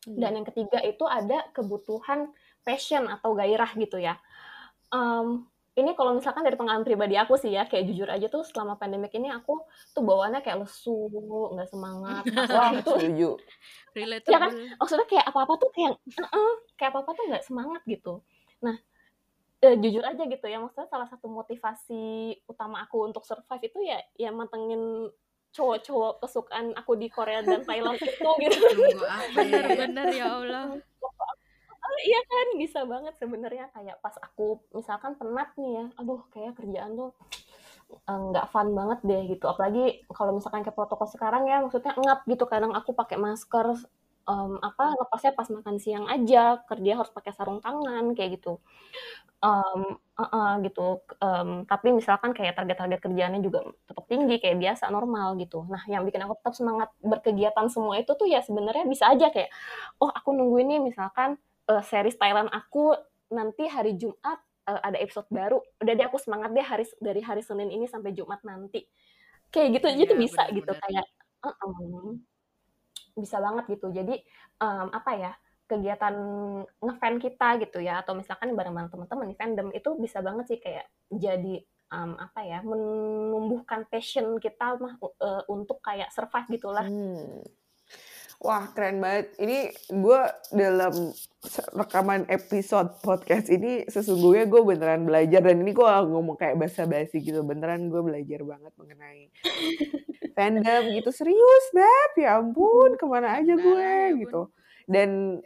Dan 0.00 0.40
yang 0.40 0.46
ketiga 0.48 0.80
itu 0.80 1.04
ada 1.04 1.44
kebutuhan 1.52 2.32
passion 2.64 3.04
atau 3.04 3.36
gairah 3.36 3.68
gitu 3.76 4.00
ya. 4.00 4.16
Em, 4.88 5.44
ini 5.80 5.96
kalau 5.96 6.12
misalkan 6.14 6.44
dari 6.44 6.54
pengalaman 6.54 6.84
pribadi 6.84 7.16
aku 7.16 7.34
sih 7.34 7.50
ya 7.50 7.64
kayak 7.64 7.88
jujur 7.88 8.06
aja 8.06 8.28
tuh 8.28 8.44
selama 8.44 8.76
pandemik 8.76 9.10
ini 9.16 9.32
aku 9.32 9.64
tuh 9.90 10.04
bawaannya 10.04 10.44
kayak 10.44 10.62
lesu 10.62 11.08
nggak 11.56 11.68
semangat 11.68 12.22
Wah, 12.54 12.70
itu 12.76 12.92
setuju. 12.92 13.30
Ya 14.28 14.38
kan 14.38 14.50
maksudnya 14.76 15.06
kayak 15.08 15.26
apa-apa 15.26 15.52
tuh 15.56 15.70
kayak 15.72 15.92
"Uh-uh," 15.98 16.52
kayak 16.76 16.90
apa-apa 16.92 17.10
tuh 17.16 17.24
nggak 17.32 17.44
semangat 17.44 17.82
gitu. 17.88 18.22
Nah, 18.60 18.76
eh, 19.60 19.74
jujur 19.76 20.04
aja 20.04 20.22
gitu 20.24 20.46
ya, 20.46 20.60
maksudnya 20.60 20.88
salah 20.88 21.08
satu 21.08 21.26
motivasi 21.26 22.04
utama 22.46 22.84
aku 22.84 23.08
untuk 23.08 23.24
survive 23.24 23.64
itu 23.66 23.78
ya 23.82 23.98
ya 24.14 24.30
mantengin 24.30 25.10
cowok-cowok 25.50 26.22
kesukaan 26.22 26.70
aku 26.78 26.94
di 26.94 27.10
Korea 27.10 27.42
dan 27.42 27.66
Thailand 27.66 27.98
itu 27.98 28.30
gitu. 28.38 28.58
Apa 29.02 29.38
ya? 29.42 29.66
Benar-benar 29.66 30.06
ya 30.14 30.26
Allah. 30.38 30.64
Oh, 31.90 31.98
iya 32.06 32.20
kan 32.30 32.46
bisa 32.62 32.80
banget 32.92 33.14
sebenarnya 33.22 33.64
kayak 33.74 33.96
pas 34.04 34.14
aku 34.26 34.62
misalkan 34.78 35.12
penat 35.18 35.48
nih 35.60 35.72
ya, 35.80 35.84
aduh 35.98 36.20
kayak 36.32 36.52
kerjaan 36.58 36.92
tuh 37.00 37.10
eh, 38.10 38.18
nggak 38.30 38.46
fun 38.52 38.68
banget 38.78 38.98
deh 39.08 39.22
gitu. 39.32 39.44
Apalagi 39.52 39.82
kalau 40.16 40.32
misalkan 40.38 40.62
kayak 40.64 40.76
protokol 40.78 41.08
sekarang 41.14 41.42
ya, 41.50 41.56
maksudnya 41.64 41.92
ngap 42.02 42.20
gitu. 42.32 42.44
Kadang 42.52 42.72
aku 42.78 42.90
pakai 43.00 43.18
masker 43.26 43.66
em, 44.30 44.52
apa 44.68 44.84
lepasnya 45.00 45.32
pas 45.38 45.48
makan 45.56 45.76
siang 45.84 46.06
aja, 46.14 46.62
kerja 46.70 46.92
harus 47.00 47.12
pakai 47.16 47.32
sarung 47.36 47.60
tangan 47.64 48.04
kayak 48.16 48.30
gitu. 48.40 48.60
Em, 49.40 49.80
eh-eh, 50.20 50.50
gitu. 50.68 51.00
Em, 51.24 51.64
tapi 51.64 51.88
misalkan 51.96 52.36
kayak 52.36 52.52
target-target 52.60 53.00
kerjaannya 53.00 53.40
juga 53.40 53.64
tetap 53.88 54.04
tinggi 54.04 54.36
kayak 54.42 54.58
biasa 54.60 54.84
normal 54.92 55.40
gitu. 55.40 55.64
Nah, 55.72 55.80
yang 55.88 56.04
bikin 56.04 56.20
aku 56.28 56.36
tetap 56.44 56.54
semangat 56.60 56.88
berkegiatan 57.00 57.66
semua 57.72 57.96
itu 57.96 58.12
tuh 58.20 58.28
ya 58.28 58.44
sebenarnya 58.44 58.84
bisa 58.84 59.08
aja 59.08 59.32
kayak 59.32 59.48
oh 60.04 60.12
aku 60.12 60.36
nungguin 60.36 60.68
nih 60.76 60.80
misalkan 60.84 61.40
eh, 61.70 61.82
series 61.86 62.18
Thailand 62.18 62.50
aku 62.50 62.92
nanti 63.30 63.64
hari 63.70 63.94
Jumat 63.94 64.38
eh, 64.66 64.80
ada 64.82 64.98
episode 64.98 65.30
baru. 65.30 65.58
Udah 65.78 65.92
deh 65.94 66.06
aku 66.06 66.18
semangat 66.18 66.50
deh 66.50 66.66
hari 66.66 66.84
dari 66.98 67.22
hari 67.22 67.42
Senin 67.46 67.70
ini 67.70 67.86
sampai 67.86 68.10
Jumat 68.12 68.42
nanti. 68.42 68.82
Kayak 69.50 69.68
gitu 69.78 69.86
aja 69.90 69.96
Iya, 69.98 70.10
tuh 70.10 70.18
bisa 70.18 70.42
gitu 70.50 70.72
benar-benar. 70.72 70.82
kayak 70.82 71.06
"Uh-uh." 71.46 72.14
bisa 73.16 73.36
banget 73.42 73.64
gitu. 73.78 73.86
Jadi 73.90 74.14
em, 74.60 74.88
apa 74.90 75.12
ya? 75.16 75.32
kegiatan 75.70 76.14
ngefan 76.82 77.22
kita 77.22 77.54
gitu 77.62 77.78
ya 77.78 78.02
atau 78.02 78.18
misalkan 78.18 78.58
bareng-bareng 78.58 78.90
teman-teman 78.90 79.30
di 79.30 79.38
fandom 79.38 79.70
itu 79.70 79.94
bisa 80.02 80.18
banget 80.18 80.50
sih 80.50 80.58
kayak 80.58 80.82
jadi 81.14 81.62
em, 81.94 82.10
apa 82.18 82.40
ya 82.42 82.58
menumbuhkan 82.66 83.86
passion 83.86 84.42
kita 84.42 84.74
mah 84.82 84.98
eh, 84.98 85.42
untuk 85.46 85.78
kayak 85.78 86.10
survive 86.10 86.50
gitulah 86.50 86.82
Hmm. 86.82 87.46
Wah, 88.40 88.72
keren 88.72 89.04
banget. 89.04 89.36
Ini 89.36 89.68
gue 89.92 90.20
dalam 90.56 91.12
rekaman 91.76 92.24
episode 92.32 92.96
podcast 93.04 93.52
ini 93.52 93.84
sesungguhnya 93.84 94.48
gue 94.48 94.64
beneran 94.64 95.04
belajar 95.04 95.44
dan 95.44 95.60
ini 95.60 95.76
gue 95.76 95.84
ngomong 95.84 96.40
kayak 96.40 96.56
basa-basi 96.56 97.20
gitu. 97.20 97.44
Beneran 97.44 97.92
gue 97.92 98.00
belajar 98.00 98.40
banget 98.40 98.72
mengenai 98.80 99.28
fandom 100.36 100.82
gitu. 100.88 101.12
Serius, 101.12 101.64
Beb. 101.76 102.12
Ya 102.16 102.40
ampun, 102.40 102.96
ke 102.96 103.04
mana 103.04 103.44
aja 103.44 103.52
gue 103.52 103.76
ya 103.76 104.08
gitu. 104.16 104.48
Dan 104.88 105.44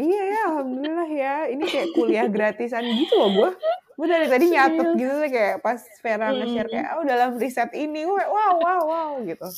iya 0.00 0.22
ya, 0.32 0.40
alhamdulillah 0.56 1.10
ya. 1.12 1.36
Ini 1.52 1.64
kayak 1.68 1.88
kuliah 1.92 2.26
gratisan 2.32 2.96
gitu 2.96 3.12
loh 3.20 3.28
gue. 3.28 3.50
Gue 3.92 4.08
dari 4.08 4.24
tadi 4.32 4.56
nyatet 4.56 4.88
gitu 4.96 5.12
tuh 5.20 5.28
kayak 5.28 5.60
pas 5.60 5.84
Vera 6.00 6.32
nge-share 6.32 6.68
kayak, 6.68 6.96
oh 6.96 7.04
dalam 7.04 7.36
riset 7.36 7.72
ini, 7.76 8.08
gue 8.08 8.24
wow, 8.24 8.56
wow, 8.56 8.82
wow 8.88 9.10
gitu. 9.20 9.48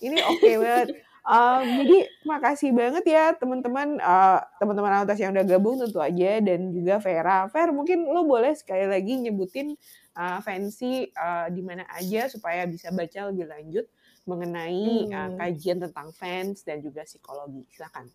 Ini 0.00 0.16
oke 0.24 0.50
banget. 0.64 1.05
Um, 1.26 1.82
jadi 1.82 2.06
makasih 2.22 2.70
banget 2.70 3.02
ya 3.10 3.34
teman-teman 3.34 3.98
uh, 3.98 4.38
teman-teman 4.62 5.02
Altas 5.02 5.18
yang 5.18 5.34
udah 5.34 5.42
gabung 5.42 5.74
tentu 5.82 5.98
aja 5.98 6.38
dan 6.38 6.70
juga 6.70 7.02
Vera. 7.02 7.50
Ver 7.50 7.74
mungkin 7.74 8.06
lo 8.06 8.22
boleh 8.22 8.54
sekali 8.54 8.86
lagi 8.86 9.18
nyebutin 9.18 9.74
uh, 10.14 10.38
fancy 10.38 11.10
uh, 11.18 11.50
di 11.50 11.66
mana 11.66 11.82
aja 11.90 12.30
supaya 12.30 12.62
bisa 12.70 12.94
baca 12.94 13.26
lebih 13.34 13.50
lanjut 13.50 13.86
mengenai 14.22 15.10
uh, 15.10 15.26
Hmm. 15.26 15.38
kajian 15.38 15.78
tentang 15.82 16.14
fans 16.14 16.62
dan 16.62 16.78
juga 16.78 17.02
psikologi. 17.02 17.66
Silakan. 17.74 18.06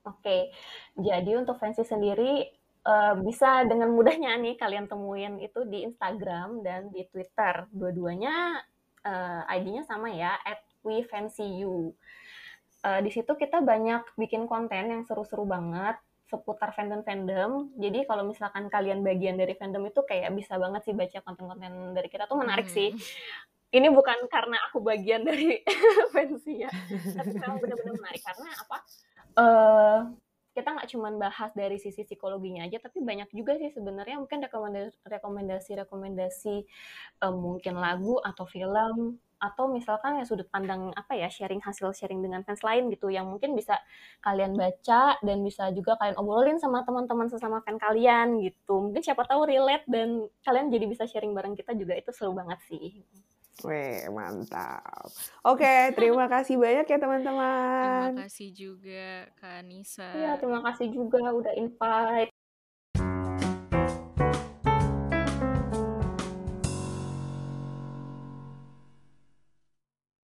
Oke, 0.00 0.48
jadi 0.96 1.36
untuk 1.36 1.60
fancy 1.60 1.84
sendiri 1.84 2.48
eh, 2.80 3.14
bisa 3.20 3.68
dengan 3.68 3.92
mudahnya 3.92 4.32
nih 4.40 4.56
kalian 4.56 4.88
temuin 4.88 5.36
itu 5.44 5.68
di 5.68 5.84
Instagram 5.84 6.64
dan 6.64 6.88
di 6.88 7.04
Twitter. 7.12 7.68
Dua-duanya 7.68 8.64
eh, 9.04 9.54
ID-nya 9.60 9.84
sama 9.84 10.08
ya, 10.08 10.32
@wefancyu. 10.80 11.92
Eh, 12.80 13.00
di 13.04 13.10
situ 13.12 13.32
kita 13.36 13.60
banyak 13.60 14.16
bikin 14.16 14.48
konten 14.48 14.88
yang 14.88 15.02
seru-seru 15.04 15.44
banget 15.44 16.00
seputar 16.32 16.72
fandom-fandom. 16.72 17.76
Jadi 17.76 18.06
kalau 18.08 18.24
misalkan 18.24 18.70
kalian 18.72 19.04
bagian 19.04 19.36
dari 19.36 19.52
fandom 19.58 19.84
itu 19.90 20.00
kayak 20.06 20.32
bisa 20.32 20.56
banget 20.56 20.80
sih 20.88 20.94
baca 20.96 21.18
konten-konten 21.20 21.92
dari 21.92 22.08
kita 22.08 22.24
tuh 22.24 22.40
menarik 22.40 22.70
Hmm. 22.70 22.76
sih. 22.80 22.88
Ini 23.70 23.86
bukan 23.92 24.26
karena 24.32 24.56
aku 24.70 24.80
bagian 24.82 25.22
dari 25.28 25.60
fancy 26.14 26.64
ya, 26.66 26.70
tapi 27.14 27.30
memang 27.38 27.58
benar-benar 27.62 27.94
menarik 28.02 28.22
karena 28.24 28.48
apa? 28.56 28.76
eh 29.30 29.98
kita 30.50 30.68
nggak 30.74 30.90
cuma 30.90 31.08
bahas 31.14 31.54
dari 31.54 31.78
sisi 31.78 32.02
psikologinya 32.02 32.66
aja, 32.66 32.82
tapi 32.82 32.98
banyak 32.98 33.30
juga 33.30 33.54
sih 33.62 33.70
sebenarnya 33.70 34.18
mungkin 34.18 34.42
rekomendasi 35.06 35.70
rekomendasi 35.86 36.56
eh, 37.22 37.34
mungkin 37.34 37.74
lagu 37.78 38.18
atau 38.18 38.42
film 38.50 39.22
atau 39.40 39.72
misalkan 39.72 40.20
ya 40.20 40.24
sudut 40.28 40.46
pandang 40.52 40.92
apa 40.92 41.16
ya 41.16 41.32
sharing 41.32 41.64
hasil 41.64 41.96
sharing 41.96 42.20
dengan 42.20 42.44
fans 42.44 42.60
lain 42.60 42.92
gitu 42.92 43.08
yang 43.08 43.24
mungkin 43.24 43.56
bisa 43.56 43.80
kalian 44.20 44.52
baca 44.54 45.16
dan 45.24 45.40
bisa 45.40 45.72
juga 45.72 45.96
kalian 45.96 46.20
obrolin 46.20 46.60
sama 46.60 46.84
teman-teman 46.84 47.32
sesama 47.32 47.64
fan 47.64 47.80
kalian 47.80 48.36
gitu 48.44 48.84
mungkin 48.84 49.00
siapa 49.00 49.24
tahu 49.24 49.48
relate 49.48 49.88
dan 49.88 50.28
kalian 50.44 50.68
jadi 50.68 50.84
bisa 50.84 51.08
sharing 51.08 51.32
bareng 51.32 51.56
kita 51.56 51.72
juga 51.72 51.96
itu 51.96 52.12
seru 52.12 52.36
banget 52.36 52.60
sih 52.68 53.00
Weh, 53.60 54.08
mantap. 54.08 55.12
Oke, 55.44 55.92
terima 55.92 56.24
kasih 56.32 56.56
banyak 56.56 56.88
ya 56.88 56.96
Terima 56.96 57.04
teman-teman. 57.04 58.10
kasih 58.24 58.48
juga 58.56 59.28
Kak 59.36 59.60
Anissa. 59.60 60.08
Iya 60.16 60.40
terima 60.40 60.64
kasih 60.64 60.88
juga 60.88 61.20
udah 61.28 61.52
invite 61.60 62.29